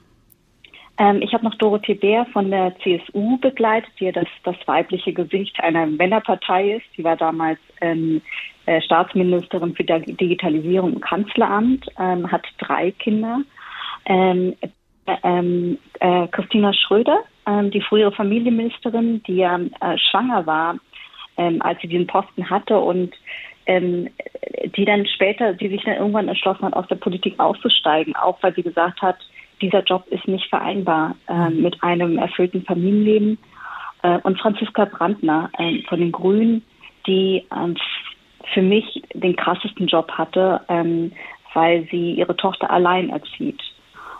[0.99, 5.13] Ähm, ich habe noch Dorothee Bär von der CSU begleitet, die ja das, das weibliche
[5.13, 6.85] Gesicht einer Männerpartei ist.
[6.95, 8.21] Sie war damals ähm,
[8.65, 13.39] äh, Staatsministerin für Digitalisierung im Kanzleramt, ähm, hat drei Kinder.
[14.05, 14.55] Ähm,
[15.23, 20.75] ähm, äh, Christina Schröder, ähm, die frühere Familienministerin, die ja äh, schwanger war,
[21.37, 23.13] ähm, als sie diesen Posten hatte und
[23.65, 24.09] ähm,
[24.75, 28.53] die dann später, die sich dann irgendwann entschlossen hat, aus der Politik auszusteigen, auch weil
[28.55, 29.17] sie gesagt hat,
[29.61, 33.37] dieser Job ist nicht vereinbar äh, mit einem erfüllten Familienleben.
[34.03, 36.63] Äh, und Franziska Brandner äh, von den Grünen,
[37.05, 37.77] die ähm,
[38.53, 41.11] für mich den krassesten Job hatte, ähm,
[41.53, 43.61] weil sie ihre Tochter allein erzieht.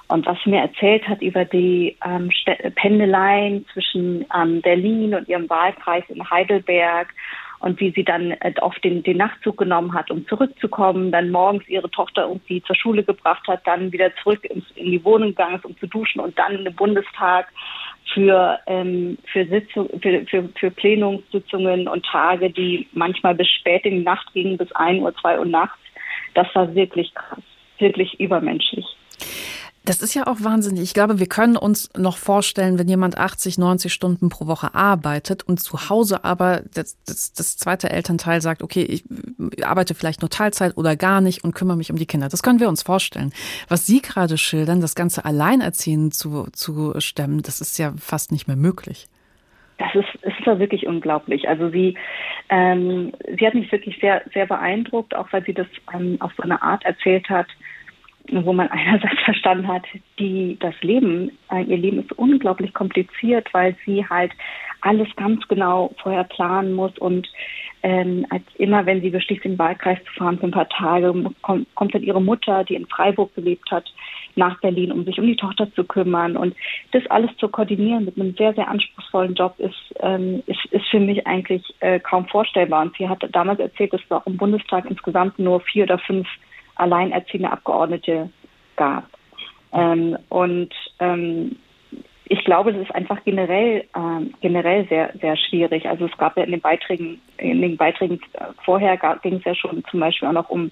[0.10, 2.32] Und was sie mir erzählt hat über die ähm,
[2.76, 7.13] Pendeleien zwischen ähm, Berlin und ihrem Wahlkreis in Heidelberg
[7.60, 11.67] und wie sie dann äh, oft den, den Nachtzug genommen hat, um zurückzukommen, dann morgens
[11.67, 15.58] ihre Tochter irgendwie zur Schule gebracht hat, dann wieder zurück ins, in die Wohnung gegangen
[15.58, 17.48] ist, um zu duschen und dann im Bundestag
[18.13, 23.98] für, ähm, für, Sitzung, für, für, für Plenumssitzungen und Tage, die manchmal bis spät in
[23.98, 25.78] die Nacht gingen, bis ein Uhr, zwei Uhr nachts.
[26.34, 27.43] Das war wirklich krass,
[27.78, 28.86] wirklich übermenschlich.
[29.86, 30.84] Das ist ja auch wahnsinnig.
[30.84, 35.44] Ich glaube, wir können uns noch vorstellen, wenn jemand 80, 90 Stunden pro Woche arbeitet
[35.44, 39.04] und zu Hause aber das, das, das zweite Elternteil sagt, okay, ich
[39.65, 42.30] arbeite vielleicht nur Teilzeit oder gar nicht und kümmere mich um die Kinder.
[42.30, 43.32] Das können wir uns vorstellen.
[43.68, 48.48] Was Sie gerade schildern, das Ganze alleinerziehend zu, zu stemmen, das ist ja fast nicht
[48.48, 49.08] mehr möglich.
[49.80, 51.48] Das ist, es ist ja wirklich unglaublich.
[51.48, 51.98] Also sie,
[52.50, 56.44] ähm, sie hat mich wirklich sehr, sehr beeindruckt, auch weil sie das ähm, auf so
[56.44, 57.48] eine Art erzählt hat,
[58.32, 59.84] wo man einerseits verstanden hat,
[60.18, 64.32] die das Leben, äh, ihr Leben ist unglaublich kompliziert, weil sie halt
[64.82, 67.28] alles ganz genau vorher planen muss und
[67.82, 71.74] ähm, als immer, wenn sie beschließt, den Wahlkreis zu fahren für ein paar Tage, kommt,
[71.76, 73.86] kommt dann ihre Mutter, die in Freiburg gelebt hat,
[74.36, 76.36] nach Berlin, um sich um die Tochter zu kümmern.
[76.36, 76.56] Und
[76.92, 81.00] das alles zu koordinieren mit einem sehr, sehr anspruchsvollen Job ist, ähm, ist, ist für
[81.00, 82.82] mich eigentlich äh, kaum vorstellbar.
[82.82, 86.28] Und sie hat damals erzählt, dass es auch im Bundestag insgesamt nur vier oder fünf
[86.80, 88.30] alleinerziehende Abgeordnete
[88.76, 89.06] gab.
[89.74, 91.56] Ähm, und ähm,
[92.26, 95.88] ich glaube, das ist einfach generell ähm, generell sehr sehr schwierig.
[95.88, 98.20] Also es gab ja in den Beiträgen in den Beiträgen
[98.63, 100.72] vorher ging es ja schon zum Beispiel auch noch um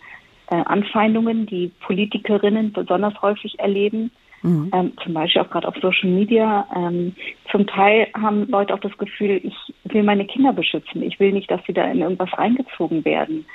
[0.50, 4.12] äh, Anfeindungen, die Politikerinnen besonders häufig erleben.
[4.44, 4.70] Mhm.
[4.74, 6.68] Ähm, zum Beispiel auch gerade auf Social Media.
[6.76, 7.16] Ähm,
[7.52, 11.02] zum Teil haben Leute auch das Gefühl, ich will meine Kinder beschützen.
[11.02, 13.46] Ich will nicht, dass sie da in irgendwas reingezogen werden.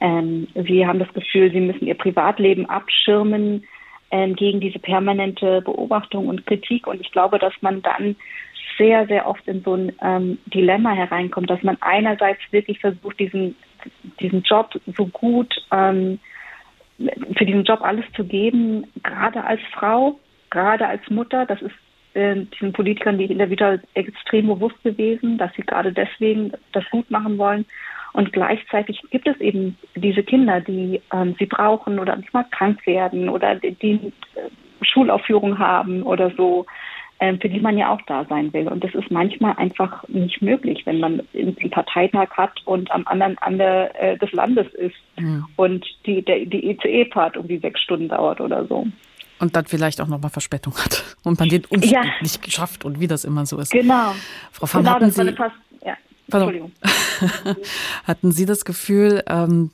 [0.00, 3.64] Ähm, sie haben das Gefühl, sie müssen ihr Privatleben abschirmen
[4.10, 6.86] ähm, gegen diese permanente Beobachtung und Kritik.
[6.86, 8.16] Und ich glaube, dass man dann
[8.76, 13.56] sehr, sehr oft in so ein ähm, Dilemma hereinkommt, dass man einerseits wirklich versucht, diesen,
[14.20, 16.20] diesen Job so gut, ähm,
[17.36, 20.18] für diesen Job alles zu geben, gerade als Frau,
[20.50, 21.46] gerade als Mutter.
[21.46, 21.74] Das ist
[22.18, 26.84] äh, diesen Politikern, die in der Vita extrem bewusst gewesen, dass sie gerade deswegen das
[26.90, 27.64] gut machen wollen.
[28.12, 32.84] Und gleichzeitig gibt es eben diese Kinder, die ähm, sie brauchen oder nicht mal krank
[32.86, 34.50] werden oder die, die äh,
[34.82, 36.66] Schulaufführung haben oder so,
[37.20, 38.66] äh, für die man ja auch da sein will.
[38.66, 43.36] Und das ist manchmal einfach nicht möglich, wenn man einen Parteitag hat und am anderen
[43.46, 45.44] Ende äh, des Landes ist ja.
[45.56, 48.86] und die, der, die ECE-Fahrt irgendwie sechs Stunden dauert oder so.
[49.38, 52.04] Und dann vielleicht auch nochmal Verspätung hat und man den Umstieg ja.
[52.20, 53.70] nicht geschafft und wie das immer so ist.
[53.70, 54.14] Genau.
[54.52, 55.34] Frau Pham, genau, hatten Sie,
[55.84, 55.96] ja.
[56.30, 56.72] Entschuldigung.
[58.04, 59.70] hatten Sie das Gefühl, ähm,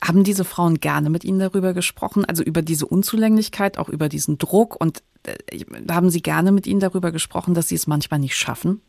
[0.00, 4.38] haben diese Frauen gerne mit Ihnen darüber gesprochen, also über diese Unzulänglichkeit, auch über diesen
[4.38, 8.36] Druck und äh, haben Sie gerne mit Ihnen darüber gesprochen, dass Sie es manchmal nicht
[8.36, 8.80] schaffen?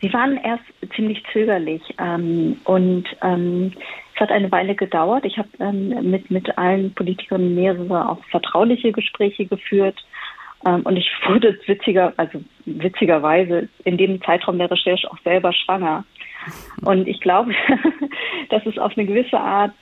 [0.00, 0.64] Sie waren erst
[0.96, 3.72] ziemlich zögerlich ähm, und ähm,
[4.20, 5.24] hat eine Weile gedauert.
[5.24, 9.96] Ich habe ähm, mit, mit allen Politikern mehrere auch vertrauliche Gespräche geführt
[10.66, 16.04] ähm, und ich wurde witziger, also witzigerweise in dem Zeitraum der Recherche auch selber schwanger.
[16.82, 17.52] Und ich glaube,
[18.48, 19.74] dass es auf eine gewisse Art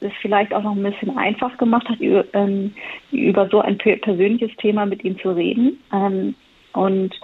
[0.00, 2.74] es vielleicht auch noch ein bisschen einfach gemacht hat, über, ähm,
[3.10, 5.82] über so ein persönliches Thema mit ihm zu reden.
[5.92, 6.34] Ähm,
[6.74, 7.14] und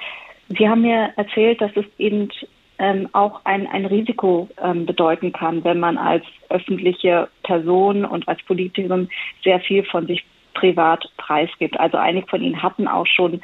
[0.48, 2.30] Sie haben mir erzählt, dass es eben
[2.80, 8.42] ähm, auch ein, ein Risiko ähm, bedeuten kann, wenn man als öffentliche Person und als
[8.44, 9.10] Politikerin
[9.44, 10.24] sehr viel von sich
[10.54, 11.78] privat preisgibt.
[11.78, 13.42] Also einige von Ihnen hatten auch schon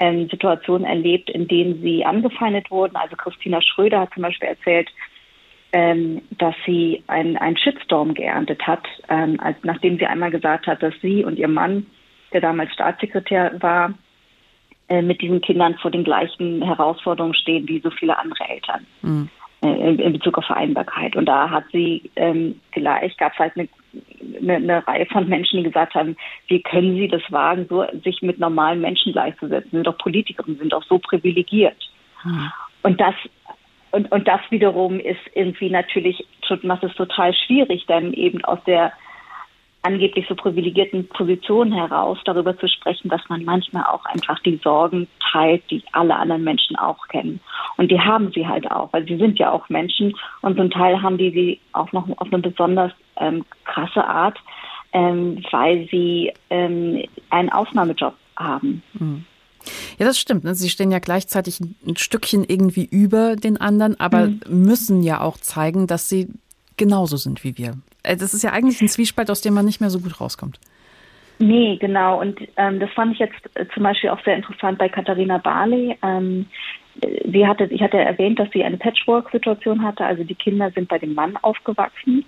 [0.00, 2.96] ähm, Situationen erlebt, in denen sie angefeindet wurden.
[2.96, 4.88] Also Christina Schröder hat zum Beispiel erzählt,
[5.72, 10.94] ähm, dass sie einen Shitstorm geerntet hat, ähm, als, nachdem sie einmal gesagt hat, dass
[11.02, 11.86] sie und ihr Mann,
[12.32, 13.92] der damals Staatssekretär war,
[15.02, 18.86] mit diesen Kindern vor den gleichen Herausforderungen stehen wie so viele andere Eltern.
[19.02, 19.28] Mhm.
[19.60, 21.16] In, in, Bezug auf Vereinbarkeit.
[21.16, 23.68] Und da hat sie ähm, gleich, gab es halt eine,
[24.40, 26.16] eine, eine, Reihe von Menschen, die gesagt haben,
[26.46, 29.70] wie können sie das wagen, so, sich mit normalen Menschen gleichzusetzen?
[29.70, 31.76] Sie sind doch Politikerinnen, sind doch so privilegiert.
[32.22, 32.52] Mhm.
[32.84, 33.14] Und das
[33.90, 36.24] und, und das wiederum ist irgendwie natürlich,
[36.62, 38.92] macht es total schwierig, dann eben aus der
[39.88, 45.08] angeblich so privilegierten Position heraus darüber zu sprechen, dass man manchmal auch einfach die Sorgen
[45.32, 47.40] teilt, die alle anderen Menschen auch kennen.
[47.78, 51.00] Und die haben sie halt auch, weil sie sind ja auch Menschen und zum Teil
[51.00, 54.38] haben die sie auch noch auf eine besonders ähm, krasse Art,
[54.92, 58.82] ähm, weil sie ähm, einen Ausnahmejob haben.
[58.92, 59.24] Mhm.
[59.98, 60.44] Ja, das stimmt.
[60.44, 60.54] Ne?
[60.54, 64.40] Sie stehen ja gleichzeitig ein Stückchen irgendwie über den anderen, aber mhm.
[64.48, 66.28] müssen ja auch zeigen, dass sie
[66.78, 67.74] genauso sind wie wir.
[68.02, 70.58] Äh, das ist ja eigentlich ein Zwiespalt, aus dem man nicht mehr so gut rauskommt.
[71.38, 72.20] Nee, genau.
[72.20, 75.96] Und ähm, das fand ich jetzt äh, zum Beispiel auch sehr interessant bei Katharina Barley.
[76.02, 76.46] Ähm,
[77.30, 80.04] sie hatte, ich hatte erwähnt, dass sie eine Patchwork-Situation hatte.
[80.04, 82.24] Also die Kinder sind bei dem Mann aufgewachsen.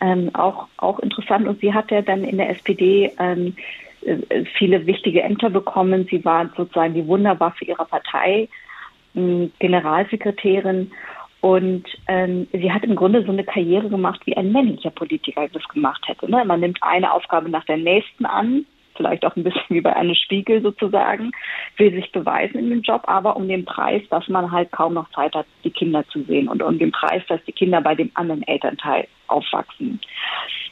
[0.00, 1.48] Ähm, auch, auch interessant.
[1.48, 3.54] Und sie hat ja dann in der SPD ähm,
[4.02, 6.06] äh, viele wichtige Ämter bekommen.
[6.10, 8.48] Sie war sozusagen die Wunderwaffe ihrer Partei,
[9.14, 10.90] ähm, Generalsekretärin.
[11.40, 15.66] Und ähm, sie hat im Grunde so eine Karriere gemacht, wie ein männlicher Politiker das
[15.68, 16.30] gemacht hätte.
[16.30, 16.44] Ne?
[16.44, 20.14] Man nimmt eine Aufgabe nach der nächsten an, vielleicht auch ein bisschen wie bei einem
[20.14, 21.32] Spiegel sozusagen,
[21.78, 25.10] will sich beweisen in dem Job, aber um den Preis, dass man halt kaum noch
[25.12, 28.10] Zeit hat, die Kinder zu sehen und um den Preis, dass die Kinder bei dem
[28.14, 30.00] anderen Elternteil aufwachsen.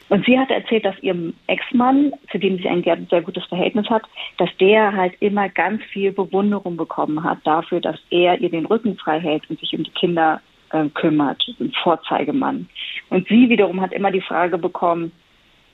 [0.09, 4.03] Und sie hat erzählt, dass ihrem Ex-Mann, zu dem sie ein sehr gutes Verhältnis hat,
[4.37, 8.97] dass der halt immer ganz viel Bewunderung bekommen hat dafür, dass er ihr den Rücken
[8.97, 10.41] frei hält und sich um die Kinder
[10.71, 12.69] äh, kümmert, ein Vorzeigemann.
[13.09, 15.11] Und sie wiederum hat immer die Frage bekommen,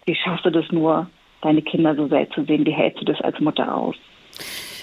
[0.06, 1.08] wie schaffst du das nur,
[1.41, 3.96] deine Kinder so sehr zu sehen, wie hältst du das als Mutter aus?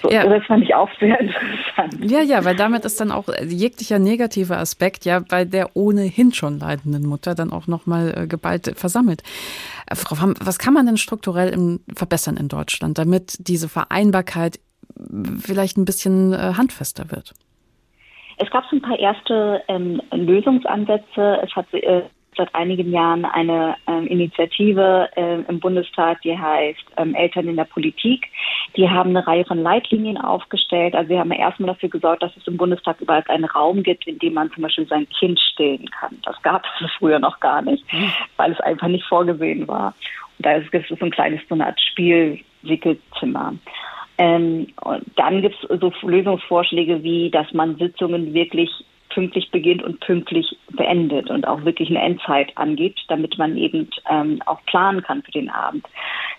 [0.02, 0.26] So, ja.
[0.26, 1.18] Das fand ich auch sehr
[1.76, 2.10] interessant.
[2.10, 6.58] Ja, ja, weil damit ist dann auch jeglicher negative Aspekt ja bei der ohnehin schon
[6.58, 9.22] leidenden Mutter dann auch nochmal äh, geballt versammelt.
[9.86, 14.58] Äh, Frau Hamm, was kann man denn strukturell im, verbessern in Deutschland, damit diese Vereinbarkeit
[15.40, 17.34] vielleicht ein bisschen äh, handfester wird?
[18.38, 21.40] Es gab so ein paar erste ähm, Lösungsansätze.
[21.42, 22.02] Es hat äh,
[22.36, 27.64] seit einigen Jahren eine ähm, Initiative äh, im Bundestag, die heißt ähm, Eltern in der
[27.64, 28.26] Politik.
[28.76, 30.94] Die haben eine Reihe von Leitlinien aufgestellt.
[30.94, 34.18] Also sie haben erstmal dafür gesorgt, dass es im Bundestag überhaupt einen Raum gibt, in
[34.18, 36.18] dem man zum Beispiel sein Kind stillen kann.
[36.24, 38.10] Das gab es früher noch gar nicht, mhm.
[38.36, 39.94] weil es einfach nicht vorgesehen war.
[40.38, 43.54] Und da ist es so ein kleines so eine Art Spielwickelzimmer.
[44.22, 44.68] Ähm,
[45.16, 48.70] dann gibt es so Lösungsvorschläge wie, dass man Sitzungen wirklich
[49.08, 54.40] pünktlich beginnt und pünktlich beendet und auch wirklich eine Endzeit angibt, damit man eben ähm,
[54.46, 55.84] auch planen kann für den Abend.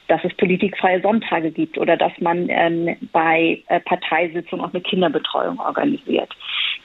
[0.07, 5.59] Dass es politikfreie Sonntage gibt oder dass man ähm, bei äh, Parteisitzungen auch eine Kinderbetreuung
[5.59, 6.29] organisiert.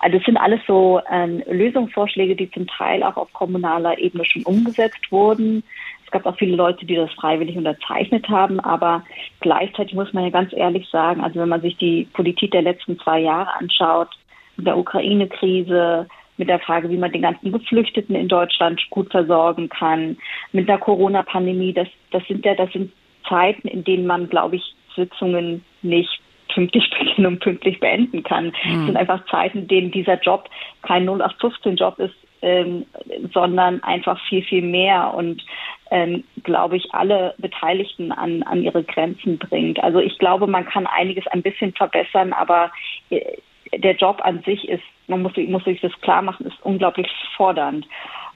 [0.00, 4.42] Also das sind alles so ähm, Lösungsvorschläge, die zum Teil auch auf kommunaler Ebene schon
[4.42, 5.62] umgesetzt wurden.
[6.08, 9.04] Es gab auch viele Leute, die das freiwillig unterzeichnet haben, aber
[9.40, 12.98] gleichzeitig muss man ja ganz ehrlich sagen, also wenn man sich die Politik der letzten
[12.98, 14.08] zwei Jahre anschaut,
[14.56, 16.06] mit der Ukraine-Krise,
[16.38, 20.16] mit der Frage, wie man den ganzen Geflüchteten in Deutschland gut versorgen kann,
[20.52, 22.90] mit der Corona-Pandemie, das, das sind ja, das sind
[23.28, 24.62] Zeiten, in denen man, glaube ich,
[24.96, 26.22] Sitzungen nicht
[26.54, 28.46] pünktlich beginnen und pünktlich beenden kann.
[28.64, 28.80] Mhm.
[28.80, 30.48] Es sind einfach Zeiten, in denen dieser Job
[30.80, 32.86] kein 0815-Job ist, ähm,
[33.32, 35.42] sondern einfach viel, viel mehr und
[35.90, 39.82] ähm, glaube ich, alle Beteiligten an, an ihre Grenzen bringt.
[39.82, 42.70] Also ich glaube, man kann einiges ein bisschen verbessern, aber
[43.10, 43.38] äh,
[43.76, 47.86] der Job an sich ist, man muss, muss sich das klar machen, ist unglaublich fordernd.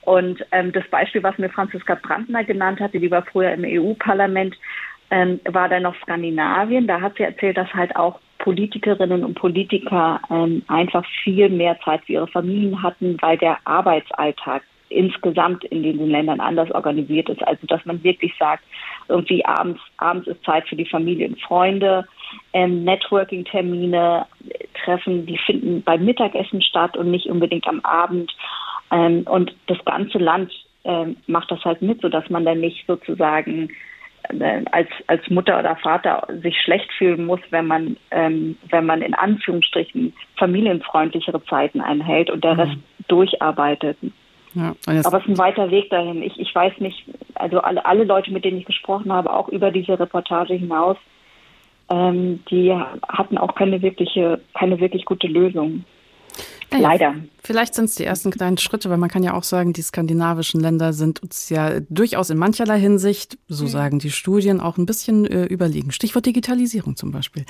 [0.02, 4.56] Und ähm, das Beispiel, was mir Franziska Brandner genannt hatte, die war früher im EU-Parlament,
[5.10, 6.86] ähm, war dann noch Skandinavien.
[6.86, 12.04] Da hat sie erzählt, dass halt auch Politikerinnen und Politiker ähm, einfach viel mehr Zeit
[12.04, 17.46] für ihre Familien hatten, weil der Arbeitsalltag insgesamt in diesen Ländern anders organisiert ist.
[17.46, 18.64] Also dass man wirklich sagt,
[19.08, 22.06] irgendwie abends, abends ist Zeit für die Familie und Freunde,
[22.52, 24.26] ähm, Networking-Termine,
[24.84, 28.32] Treffen, die finden beim Mittagessen statt und nicht unbedingt am Abend.
[28.90, 30.52] Ähm, und das ganze Land
[30.84, 33.70] ähm, macht das halt mit, sodass man dann nicht sozusagen
[34.28, 39.02] äh, als, als Mutter oder Vater sich schlecht fühlen muss, wenn man, ähm, wenn man
[39.02, 42.60] in Anführungsstrichen familienfreundlichere Zeiten einhält und der mhm.
[42.60, 42.76] Rest
[43.08, 43.98] durcharbeitet.
[44.54, 44.74] Ja,
[45.04, 46.22] Aber es ist ein weiter Weg dahin.
[46.22, 49.70] Ich, ich weiß nicht, also alle, alle Leute, mit denen ich gesprochen habe, auch über
[49.70, 50.96] diese Reportage hinaus,
[51.88, 52.72] ähm, die
[53.08, 55.84] hatten auch keine wirkliche, keine wirklich gute Lösung.
[56.72, 57.14] Naja, Leider.
[57.44, 60.60] Vielleicht sind es die ersten kleinen Schritte, weil man kann ja auch sagen, die skandinavischen
[60.60, 63.68] Länder sind uns ja durchaus in mancherlei Hinsicht, so mhm.
[63.68, 65.90] sagen die Studien, auch ein bisschen äh, überlegen.
[65.90, 67.44] Stichwort Digitalisierung zum Beispiel.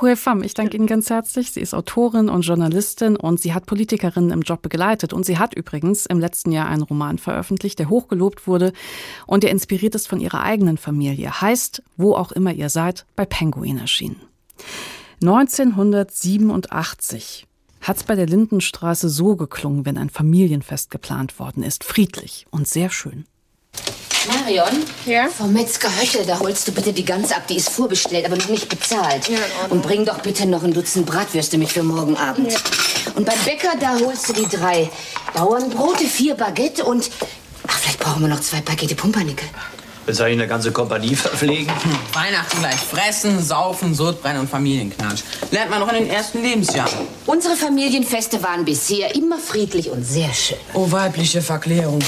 [0.00, 1.52] Hue Pham, ich danke Ihnen ganz herzlich.
[1.52, 5.12] Sie ist Autorin und Journalistin und sie hat Politikerinnen im Job begleitet.
[5.12, 8.72] Und sie hat übrigens im letzten Jahr einen Roman veröffentlicht, der hochgelobt wurde
[9.26, 11.42] und der inspiriert ist von ihrer eigenen Familie.
[11.42, 14.20] Heißt, wo auch immer ihr seid, bei Penguin erschienen.
[15.22, 17.46] 1987
[17.84, 21.84] hat es bei der Lindenstraße so geklungen, wenn ein Familienfest geplant worden ist.
[21.84, 23.26] Friedlich und sehr schön.
[24.26, 25.28] Marion, ja?
[25.28, 27.46] vom Metzger Höchel, da holst du bitte die Gans ab.
[27.46, 29.28] Die ist vorbestellt, aber noch nicht bezahlt.
[29.28, 32.50] Ja, und bring doch bitte noch ein Dutzend Bratwürste mit für morgen Abend.
[32.50, 32.58] Ja.
[33.16, 34.90] Und beim Bäcker, da holst du die drei
[35.34, 37.10] Bauernbrote, vier Baguette und...
[37.66, 39.48] Ach, vielleicht brauchen wir noch zwei Pakete Pumpernickel.
[40.06, 41.72] Soll ich eine ganze Kompanie verpflegen?
[42.12, 45.22] Weihnachten gleich fressen, saufen, Sodbrennen und Familienknatsch.
[45.50, 46.92] Lernt man noch in den ersten Lebensjahren.
[47.26, 50.58] Unsere Familienfeste waren bisher immer friedlich und sehr schön.
[50.74, 52.00] Oh, weibliche Verklärung.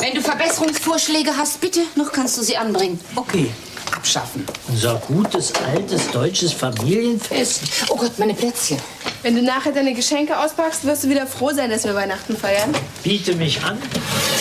[0.00, 2.98] Wenn du Verbesserungsvorschläge hast, bitte, noch kannst du sie anbringen.
[3.14, 3.50] Okay,
[3.94, 4.44] abschaffen.
[4.68, 7.62] Unser gutes, altes, deutsches Familienfest.
[7.88, 8.78] Oh Gott, meine Plätzchen.
[9.22, 12.74] Wenn du nachher deine Geschenke auspackst, wirst du wieder froh sein, dass wir Weihnachten feiern.
[13.04, 13.78] Biete mich an,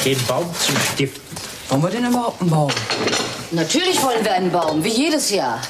[0.04, 1.31] den Baum zu stiften.
[1.72, 2.72] Wollen wir denn überhaupt einen Baum?
[3.52, 5.62] Natürlich wollen wir einen Baum, wie jedes Jahr.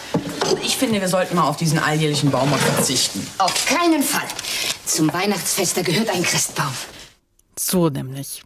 [0.64, 3.26] Ich finde, wir sollten mal auf diesen alljährlichen Baum verzichten.
[3.38, 4.28] Auf keinen Fall.
[4.84, 6.74] Zum Weihnachtsfest, da gehört ein Christbaum.
[7.56, 8.42] So nämlich.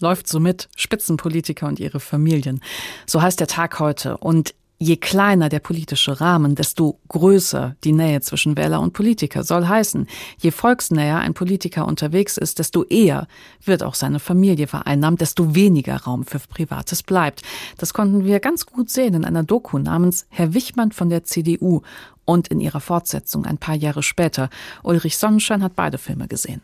[0.00, 2.62] Läuft so mit Spitzenpolitiker und ihre Familien.
[3.04, 4.16] So heißt der Tag heute.
[4.16, 9.42] Und Je kleiner der politische Rahmen, desto größer die Nähe zwischen Wähler und Politiker.
[9.42, 10.06] Soll heißen,
[10.38, 13.26] je volksnäher ein Politiker unterwegs ist, desto eher
[13.64, 17.40] wird auch seine Familie vereinnahmt, desto weniger Raum für Privates bleibt.
[17.78, 21.80] Das konnten wir ganz gut sehen in einer Doku namens Herr Wichmann von der CDU
[22.26, 24.50] und in ihrer Fortsetzung ein paar Jahre später.
[24.82, 26.60] Ulrich Sonnenschein hat beide Filme gesehen.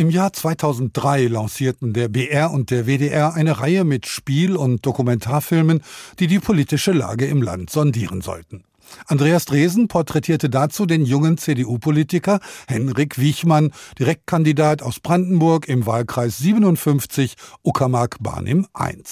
[0.00, 5.82] Im Jahr 2003 lancierten der BR und der WDR eine Reihe mit Spiel- und Dokumentarfilmen,
[6.18, 8.64] die die politische Lage im Land sondieren sollten.
[9.08, 17.34] Andreas Dresen porträtierte dazu den jungen CDU-Politiker Henrik Wiechmann, Direktkandidat aus Brandenburg im Wahlkreis 57
[17.62, 19.02] Uckermark-Barnim I.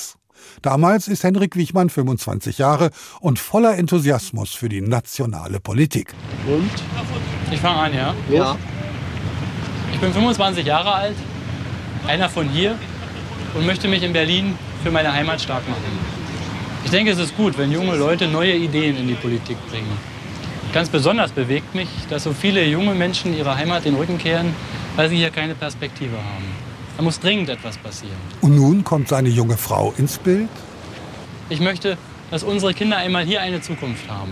[0.63, 6.15] Damals ist Henrik Wichmann 25 Jahre und voller Enthusiasmus für die nationale Politik.
[6.47, 6.71] Und?
[7.53, 8.15] Ich fange an, ja?
[8.31, 8.57] Ja.
[9.99, 11.17] Ich bin 25 Jahre alt,
[12.07, 12.77] einer von hier
[13.55, 15.83] und möchte mich in Berlin für meine Heimat stark machen.
[16.85, 19.91] Ich denke, es ist gut, wenn junge Leute neue Ideen in die Politik bringen.
[20.73, 24.55] Ganz besonders bewegt mich, dass so viele junge Menschen ihrer Heimat den Rücken kehren,
[24.95, 26.45] weil sie hier keine Perspektive haben.
[26.97, 28.19] Da muss dringend etwas passieren.
[28.41, 30.49] Und nun kommt seine junge Frau ins Bild?
[31.49, 31.99] Ich möchte,
[32.31, 34.31] dass unsere Kinder einmal hier eine Zukunft haben.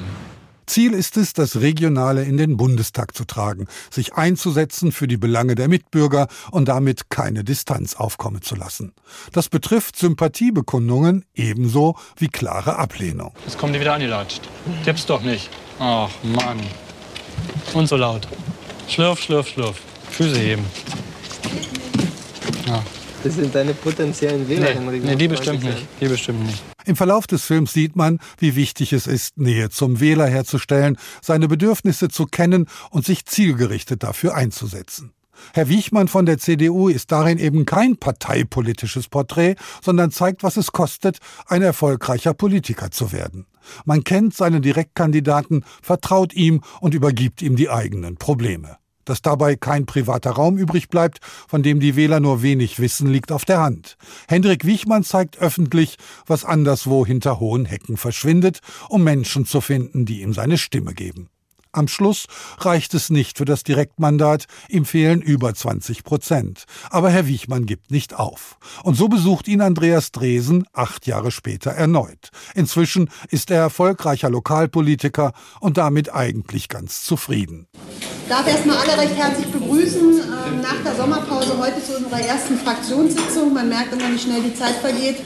[0.66, 5.54] Ziel ist es, das Regionale in den Bundestag zu tragen, sich einzusetzen für die Belange
[5.54, 8.92] der Mitbürger und damit keine Distanz aufkommen zu lassen.
[9.32, 13.32] Das betrifft Sympathiebekundungen ebenso wie klare Ablehnung.
[13.44, 14.42] Jetzt kommen die wieder angelatscht.
[14.84, 15.50] Tipp's doch nicht.
[15.78, 16.60] Ach Mann.
[17.74, 18.26] Und so laut.
[18.88, 19.80] Schlürf, schlürf, schlürf.
[20.10, 20.64] Füße heben.
[22.66, 22.82] Ja.
[23.26, 25.04] Das sind deine potenziellen Wähler, nee, Henrik.
[25.04, 25.84] Nee, die bestimmt nicht.
[26.00, 26.62] Die bestimmt nicht.
[26.84, 31.48] Im Verlauf des Films sieht man, wie wichtig es ist, Nähe zum Wähler herzustellen, seine
[31.48, 35.12] Bedürfnisse zu kennen und sich zielgerichtet dafür einzusetzen.
[35.54, 40.70] Herr Wiechmann von der CDU ist darin eben kein parteipolitisches Porträt, sondern zeigt, was es
[40.70, 43.46] kostet, ein erfolgreicher Politiker zu werden.
[43.84, 48.78] Man kennt seinen Direktkandidaten, vertraut ihm und übergibt ihm die eigenen Probleme.
[49.06, 53.32] Dass dabei kein privater Raum übrig bleibt, von dem die Wähler nur wenig wissen, liegt
[53.32, 53.96] auf der Hand.
[54.28, 55.96] Hendrik Wichmann zeigt öffentlich,
[56.26, 61.30] was anderswo hinter hohen Hecken verschwindet, um Menschen zu finden, die ihm seine Stimme geben.
[61.76, 62.24] Am Schluss
[62.58, 66.64] reicht es nicht für das Direktmandat, ihm fehlen über 20 Prozent.
[66.88, 68.56] Aber Herr Wichmann gibt nicht auf.
[68.82, 72.30] Und so besucht ihn Andreas Dresen acht Jahre später erneut.
[72.54, 77.66] Inzwischen ist er erfolgreicher Lokalpolitiker und damit eigentlich ganz zufrieden.
[78.22, 82.56] Ich darf erstmal alle recht herzlich begrüßen ähm, nach der Sommerpause heute zu unserer ersten
[82.56, 83.52] Fraktionssitzung.
[83.52, 85.18] Man merkt immer, wie schnell die Zeit vergeht.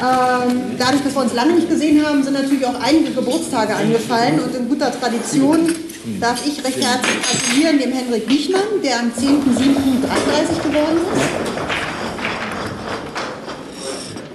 [0.00, 4.40] Ähm, dadurch, dass wir uns lange nicht gesehen haben, sind natürlich auch einige Geburtstage angefallen.
[4.40, 5.74] Und in guter Tradition
[6.18, 11.49] darf ich recht herzlich gratulieren dem Henrik Wichmann, der am 10.07.33 geworden ist.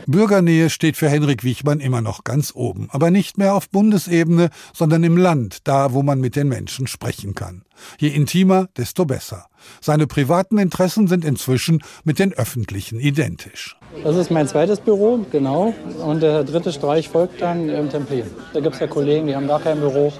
[0.07, 5.03] Bürgernähe steht für Henrik Wichmann immer noch ganz oben, aber nicht mehr auf Bundesebene, sondern
[5.03, 7.63] im Land, da wo man mit den Menschen sprechen kann.
[7.97, 9.47] Je intimer, desto besser.
[9.81, 13.77] Seine privaten Interessen sind inzwischen mit den öffentlichen identisch.
[14.03, 15.73] Das ist mein zweites Büro, genau.
[16.03, 18.25] Und der dritte Streich folgt dann im Templin.
[18.53, 20.13] Da gibt es ja Kollegen, die haben gar kein Büro.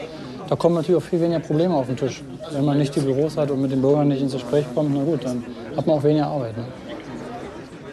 [0.50, 2.24] Da kommen natürlich auch viel weniger Probleme auf den Tisch.
[2.52, 5.04] Wenn man nicht die Büros hat und mit den Bürgern nicht ins Gespräch kommt, na
[5.04, 5.44] gut, dann
[5.76, 6.58] hat man auch weniger Arbeit.
[6.58, 6.66] Ne?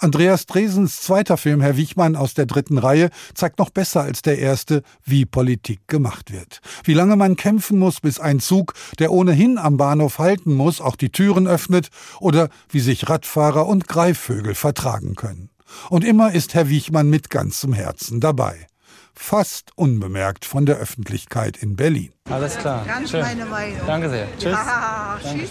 [0.03, 4.38] Andreas Dresens zweiter Film, Herr Wichmann aus der dritten Reihe, zeigt noch besser als der
[4.38, 6.61] erste, wie Politik gemacht wird.
[6.82, 10.96] Wie lange man kämpfen muss, bis ein Zug, der ohnehin am Bahnhof halten muss, auch
[10.96, 15.50] die Türen öffnet oder wie sich Radfahrer und Greifvögel vertragen können.
[15.88, 18.66] Und immer ist Herr Wichmann mit ganzem Herzen dabei.
[19.14, 22.12] Fast unbemerkt von der Öffentlichkeit in Berlin.
[22.28, 22.84] Alles klar.
[22.86, 23.20] Ganz Schön.
[23.20, 23.86] meine Meinung.
[23.86, 24.26] Danke sehr.
[24.36, 24.53] Tschüss.
[24.53, 25.50] Ja, tschüss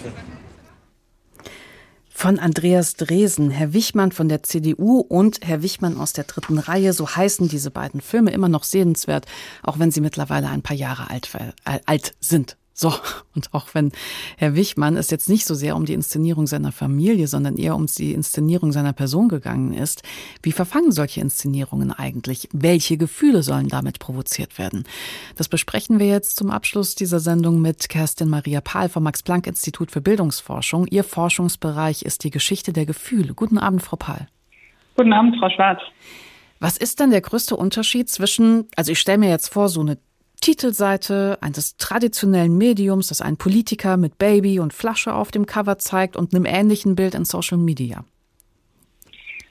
[2.21, 6.93] von Andreas Dresen, Herr Wichmann von der CDU und Herr Wichmann aus der dritten Reihe.
[6.93, 9.25] So heißen diese beiden Filme immer noch sehenswert,
[9.63, 12.57] auch wenn sie mittlerweile ein paar Jahre alt, äh, alt sind.
[12.81, 12.91] So,
[13.35, 13.91] und auch wenn
[14.37, 17.85] Herr Wichmann es jetzt nicht so sehr um die Inszenierung seiner Familie, sondern eher um
[17.85, 20.01] die Inszenierung seiner Person gegangen ist,
[20.41, 22.49] wie verfangen solche Inszenierungen eigentlich?
[22.53, 24.85] Welche Gefühle sollen damit provoziert werden?
[25.35, 30.01] Das besprechen wir jetzt zum Abschluss dieser Sendung mit Kerstin Maria Pahl vom Max-Planck-Institut für
[30.01, 30.87] Bildungsforschung.
[30.87, 33.35] Ihr Forschungsbereich ist die Geschichte der Gefühle.
[33.35, 34.27] Guten Abend, Frau Pahl.
[34.95, 35.81] Guten Abend, Frau Schwarz.
[36.59, 39.99] Was ist denn der größte Unterschied zwischen, also ich stelle mir jetzt vor, so eine
[40.41, 46.17] Titelseite eines traditionellen Mediums, das einen Politiker mit Baby und Flasche auf dem Cover zeigt
[46.17, 48.03] und einem ähnlichen Bild in Social Media?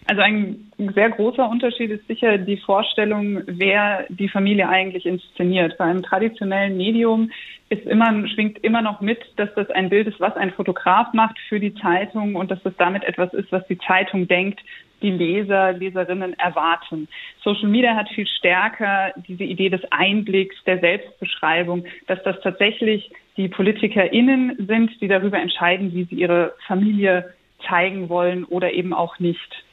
[0.07, 5.79] Also ein sehr großer Unterschied ist sicher die Vorstellung, wer die Familie eigentlich inszeniert.
[5.79, 7.31] Bei einem traditionellen Medium
[7.69, 11.39] ist immer, schwingt immer noch mit, dass das ein Bild ist, was ein Fotograf macht
[11.49, 14.59] für die Zeitung und dass das damit etwas ist, was die Zeitung denkt,
[15.03, 17.09] die Leser, Leserinnen erwarten.
[17.43, 23.49] Social Media hat viel stärker diese Idee des Einblicks, der Selbstbeschreibung, dass das tatsächlich die
[23.49, 27.33] PolitikerInnen sind, die darüber entscheiden, wie sie ihre Familie
[27.69, 29.65] zeigen wollen oder eben auch nicht.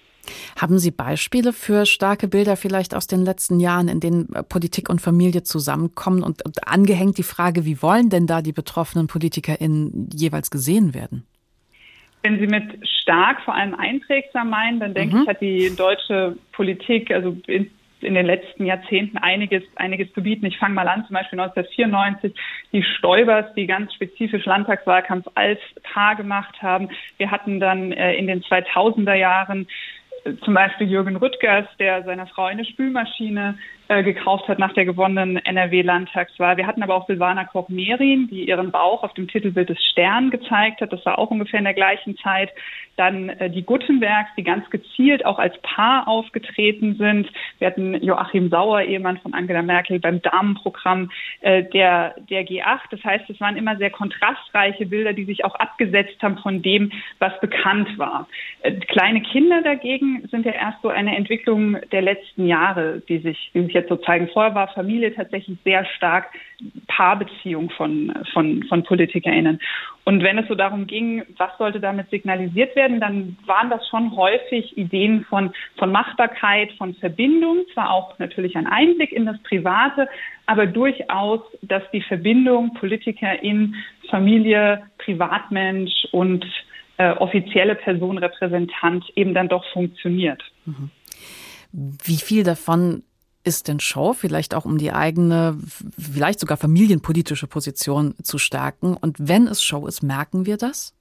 [0.60, 4.90] Haben Sie Beispiele für starke Bilder vielleicht aus den letzten Jahren, in denen äh, Politik
[4.90, 10.52] und Familie zusammenkommen und angehängt die Frage, wie wollen denn da die betroffenen PolitikerInnen jeweils
[10.52, 11.26] gesehen werden?
[12.28, 15.22] Wenn Sie mit stark vor allem einprägsam meinen, dann denke mhm.
[15.22, 17.72] ich, hat die deutsche Politik, also in,
[18.02, 20.46] in den letzten Jahrzehnten einiges, einiges zu bieten.
[20.46, 22.34] Ich fange mal an, zum Beispiel 1994,
[22.74, 26.90] die Stoibers, die ganz spezifisch Landtagswahlkampf als Paar gemacht haben.
[27.16, 29.66] Wir hatten dann äh, in den 2000er Jahren
[30.26, 33.58] äh, zum Beispiel Jürgen Rüttgers, der seiner Frau eine Spülmaschine
[33.90, 36.58] äh, gekauft hat nach der gewonnenen NRW-Landtagswahl.
[36.58, 40.82] Wir hatten aber auch Silvana Koch-Merin, die ihren Bauch auf dem Titelbild des Stern gezeigt
[40.82, 40.92] hat.
[40.92, 42.52] Das war auch ungefähr in der gleichen Zeit.
[42.98, 47.32] Dann äh, die Guttenbergs, die ganz gezielt auch als Paar aufgetreten sind.
[47.60, 51.12] Wir hatten Joachim Sauer, Ehemann von Angela Merkel, beim Damenprogramm
[51.42, 52.80] äh, der, der G8.
[52.92, 56.92] Das heißt, es waren immer sehr kontrastreiche Bilder, die sich auch abgesetzt haben von dem,
[57.20, 58.28] was bekannt war.
[58.62, 63.52] Äh, kleine Kinder dagegen sind ja erst so eine Entwicklung der letzten Jahre, die sich,
[63.54, 64.30] die sich jetzt so zeigen.
[64.34, 66.28] Vorher war Familie tatsächlich sehr stark
[66.88, 69.60] Paarbeziehung von, von, von PolitikerInnen.
[70.06, 74.16] Und wenn es so darum ging, was sollte damit signalisiert werden, dann waren das schon
[74.16, 80.08] häufig Ideen von, von Machbarkeit, von Verbindung, zwar auch natürlich ein Einblick in das Private,
[80.46, 83.76] aber durchaus, dass die Verbindung Politiker in
[84.10, 86.46] Familie, Privatmensch und
[86.98, 90.42] äh, offizielle Person, Repräsentant eben dann doch funktioniert.
[90.66, 90.90] Mhm.
[91.72, 93.04] Wie viel davon
[93.48, 95.58] ist denn Show, vielleicht auch um die eigene,
[95.98, 98.98] vielleicht sogar familienpolitische Position zu stärken?
[99.00, 100.94] Und wenn es Show ist, merken wir das?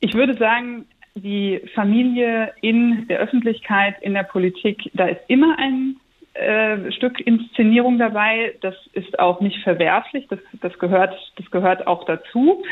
[0.00, 5.96] Ich würde sagen, die Familie in der Öffentlichkeit, in der Politik, da ist immer ein
[6.34, 8.54] äh, Stück Inszenierung dabei.
[8.60, 10.26] Das ist auch nicht verwerflich.
[10.28, 12.62] Das, das gehört, das gehört auch dazu.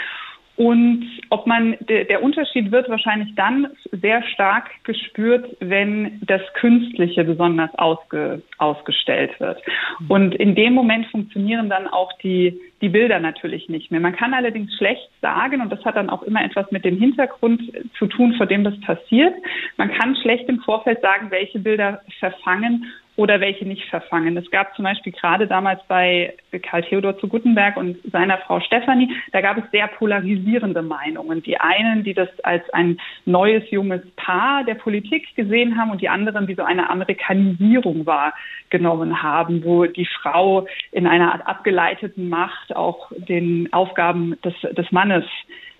[0.58, 7.72] Und ob man, der, Unterschied wird wahrscheinlich dann sehr stark gespürt, wenn das Künstliche besonders
[7.78, 9.62] ausge, ausgestellt wird.
[10.08, 14.00] Und in dem Moment funktionieren dann auch die, die Bilder natürlich nicht mehr.
[14.00, 17.62] Man kann allerdings schlecht sagen, und das hat dann auch immer etwas mit dem Hintergrund
[17.96, 19.34] zu tun, vor dem das passiert.
[19.76, 22.84] Man kann schlecht im Vorfeld sagen, welche Bilder verfangen
[23.18, 24.36] oder welche nicht verfangen.
[24.36, 29.10] Es gab zum Beispiel gerade damals bei Karl Theodor zu Guttenberg und seiner Frau Stefanie,
[29.32, 31.42] da gab es sehr polarisierende Meinungen.
[31.42, 36.08] Die einen, die das als ein neues junges Paar der Politik gesehen haben und die
[36.08, 42.76] anderen, die so eine Amerikanisierung wahrgenommen haben, wo die Frau in einer Art abgeleiteten Macht
[42.76, 45.24] auch den Aufgaben des, des Mannes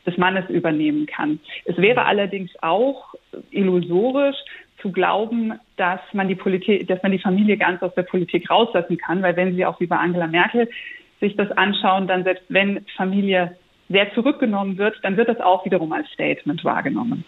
[0.07, 1.39] des Mannes übernehmen kann.
[1.65, 3.15] Es wäre allerdings auch
[3.51, 4.37] illusorisch,
[4.81, 8.97] zu glauben, dass man die Politik, dass man die Familie ganz aus der Politik rauslassen
[8.97, 10.69] kann, weil wenn Sie auch wie bei Angela Merkel
[11.21, 13.57] sich das anschauen, dann selbst wenn Familie
[13.89, 17.25] sehr zurückgenommen wird, dann wird das auch wiederum als Statement wahrgenommen.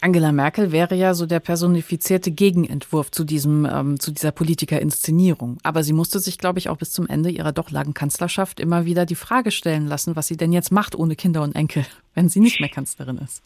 [0.00, 5.58] Angela Merkel wäre ja so der personifizierte Gegenentwurf zu diesem ähm, zu dieser Politikerinszenierung.
[5.64, 8.84] Aber sie musste sich, glaube ich, auch bis zum Ende ihrer doch langen Kanzlerschaft immer
[8.84, 12.28] wieder die Frage stellen lassen, was sie denn jetzt macht ohne Kinder und Enkel, wenn
[12.28, 13.42] sie nicht mehr Kanzlerin ist.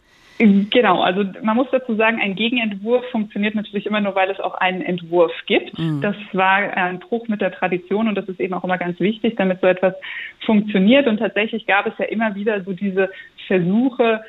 [0.70, 4.54] Genau, also man muss dazu sagen, ein Gegenentwurf funktioniert natürlich immer nur, weil es auch
[4.54, 5.78] einen Entwurf gibt.
[5.78, 6.00] Mhm.
[6.00, 9.36] Das war ein Bruch mit der Tradition und das ist eben auch immer ganz wichtig,
[9.36, 9.94] damit so etwas
[10.44, 11.06] funktioniert.
[11.06, 13.10] Und tatsächlich gab es ja immer wieder so diese
[13.46, 14.22] Versuche,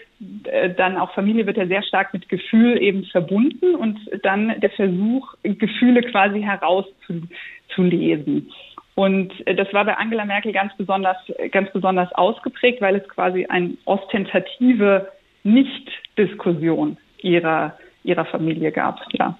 [0.43, 4.69] äh, dann auch Familie wird ja sehr stark mit Gefühl eben verbunden und dann der
[4.69, 8.51] Versuch, Gefühle quasi herauszulesen.
[8.93, 11.17] Und äh, das war bei Angela Merkel ganz besonders,
[11.51, 15.11] ganz besonders ausgeprägt, weil es quasi ein ostentative
[15.43, 18.99] nicht-Diskussion ihrer, ihrer Familie gab.
[19.13, 19.37] Ja.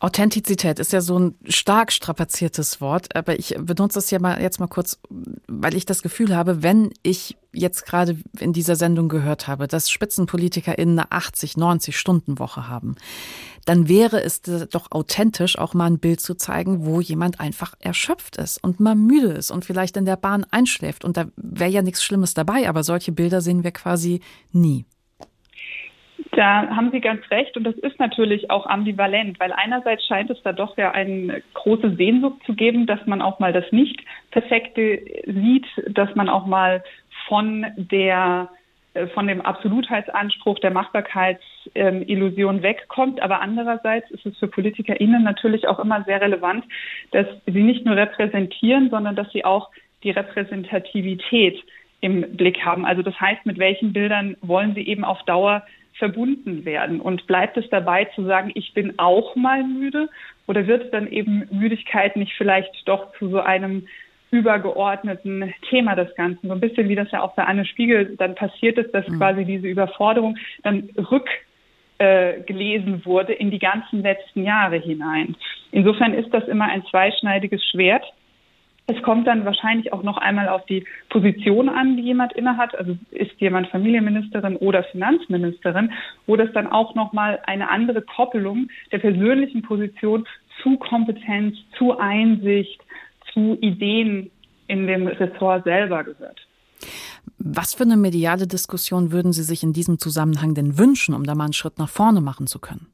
[0.00, 4.60] Authentizität ist ja so ein stark strapaziertes Wort, aber ich benutze es ja mal jetzt
[4.60, 5.00] mal kurz,
[5.48, 9.90] weil ich das Gefühl habe, wenn ich jetzt gerade in dieser Sendung gehört habe, dass
[9.90, 12.94] SpitzenpolitikerInnen eine 80, 90 Stunden Woche haben,
[13.64, 18.36] dann wäre es doch authentisch, auch mal ein Bild zu zeigen, wo jemand einfach erschöpft
[18.36, 21.04] ist und mal müde ist und vielleicht in der Bahn einschläft.
[21.04, 24.20] Und da wäre ja nichts Schlimmes dabei, aber solche Bilder sehen wir quasi
[24.52, 24.86] nie.
[26.32, 30.42] Da haben Sie ganz recht und das ist natürlich auch ambivalent, weil einerseits scheint es
[30.42, 35.66] da doch ja eine große Sehnsucht zu geben, dass man auch mal das Nicht-Perfekte sieht,
[35.88, 36.84] dass man auch mal
[37.28, 38.50] von der
[38.94, 43.20] äh, von dem Absolutheitsanspruch der Machbarkeitsillusion wegkommt.
[43.22, 46.64] Aber andererseits ist es für PolitikerInnen natürlich auch immer sehr relevant,
[47.12, 49.70] dass sie nicht nur repräsentieren, sondern dass sie auch
[50.02, 51.62] die Repräsentativität
[52.00, 52.84] im Blick haben.
[52.84, 55.64] Also das heißt, mit welchen Bildern wollen sie eben auf Dauer
[55.98, 57.00] verbunden werden?
[57.00, 60.08] Und bleibt es dabei zu sagen, ich bin auch mal müde?
[60.46, 63.86] Oder wird dann eben Müdigkeit nicht vielleicht doch zu so einem
[64.30, 66.48] übergeordneten Thema des Ganzen?
[66.48, 69.18] So ein bisschen wie das ja auch bei Anne Spiegel dann passiert ist, dass mhm.
[69.18, 71.28] quasi diese Überforderung dann rück
[71.98, 75.34] äh, gelesen wurde in die ganzen letzten Jahre hinein.
[75.72, 78.04] Insofern ist das immer ein zweischneidiges Schwert.
[78.90, 82.74] Es kommt dann wahrscheinlich auch noch einmal auf die Position an, die jemand innehat.
[82.74, 85.92] Also ist jemand Familienministerin oder Finanzministerin,
[86.26, 90.26] wo das dann auch noch mal eine andere Koppelung der persönlichen Position
[90.62, 92.80] zu Kompetenz, zu Einsicht,
[93.34, 94.30] zu Ideen
[94.68, 96.46] in dem Ressort selber gehört.
[97.38, 101.34] Was für eine mediale Diskussion würden Sie sich in diesem Zusammenhang denn wünschen, um da
[101.34, 102.86] mal einen Schritt nach vorne machen zu können?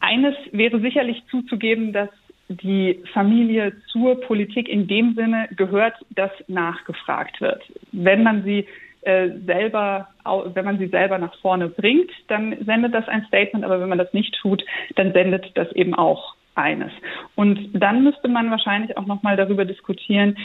[0.00, 2.10] Eines wäre sicherlich zuzugeben, dass
[2.48, 7.62] die Familie zur Politik in dem Sinne gehört, dass nachgefragt wird.
[7.92, 8.66] Wenn man sie
[9.02, 10.08] äh, selber,
[10.54, 13.98] wenn man sie selber nach vorne bringt, dann sendet das ein Statement, aber wenn man
[13.98, 14.64] das nicht tut,
[14.96, 16.92] dann sendet das eben auch eines.
[17.34, 20.36] Und dann müsste man wahrscheinlich auch nochmal darüber diskutieren,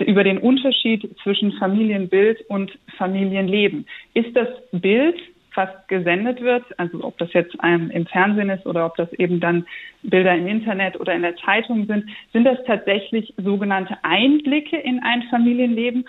[0.00, 3.86] über den Unterschied zwischen Familienbild und Familienleben.
[4.14, 5.16] Ist das Bild
[5.54, 9.40] fast gesendet wird, also ob das jetzt ähm, im Fernsehen ist oder ob das eben
[9.40, 9.66] dann
[10.02, 15.22] Bilder im Internet oder in der Zeitung sind, sind das tatsächlich sogenannte Einblicke in ein
[15.30, 16.04] Familienleben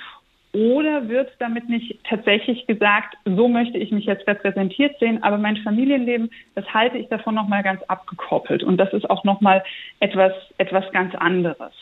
[0.56, 5.58] oder wird damit nicht tatsächlich gesagt, so möchte ich mich jetzt repräsentiert sehen, aber mein
[5.58, 8.64] Familienleben, das halte ich davon nochmal ganz abgekoppelt.
[8.64, 9.64] Und das ist auch nochmal
[10.00, 11.74] etwas, etwas ganz anderes.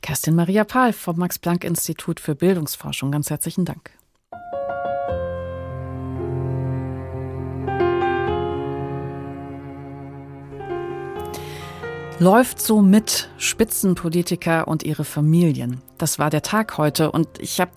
[0.00, 3.12] Kerstin Maria Pahl vom Max-Planck-Institut für Bildungsforschung.
[3.12, 3.90] Ganz herzlichen Dank.
[12.24, 15.82] Läuft so mit Spitzenpolitiker und ihre Familien.
[15.98, 17.72] Das war der Tag heute und ich habe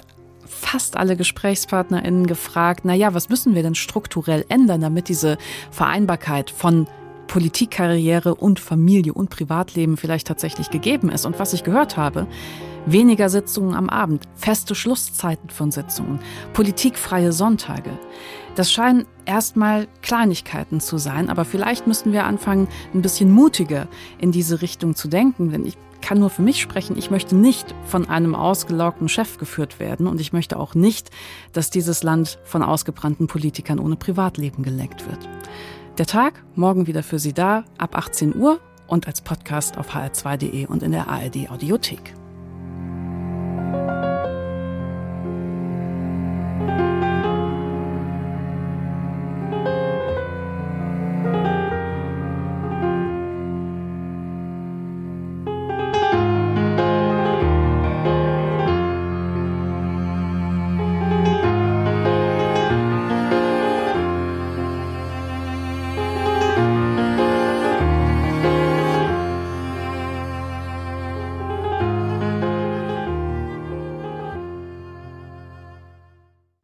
[0.45, 5.37] fast alle GesprächspartnerInnen gefragt, na ja, was müssen wir denn strukturell ändern, damit diese
[5.69, 6.87] Vereinbarkeit von
[7.27, 11.25] Politikkarriere und Familie und Privatleben vielleicht tatsächlich gegeben ist.
[11.25, 12.25] Und was ich gehört habe,
[12.85, 16.19] weniger Sitzungen am Abend, feste Schlusszeiten von Sitzungen,
[16.53, 17.99] politikfreie Sonntage.
[18.57, 23.87] Das scheinen erstmal Kleinigkeiten zu sein, aber vielleicht müssten wir anfangen, ein bisschen mutiger
[24.17, 27.75] in diese Richtung zu denken, denn ich kann nur für mich sprechen, ich möchte nicht
[27.85, 31.11] von einem ausgelaugten Chef geführt werden und ich möchte auch nicht,
[31.53, 35.29] dass dieses Land von ausgebrannten Politikern ohne Privatleben gelenkt wird.
[35.99, 40.65] Der Tag morgen wieder für Sie da ab 18 Uhr und als Podcast auf hr2.de
[40.65, 42.15] und in der ARD Audiothek.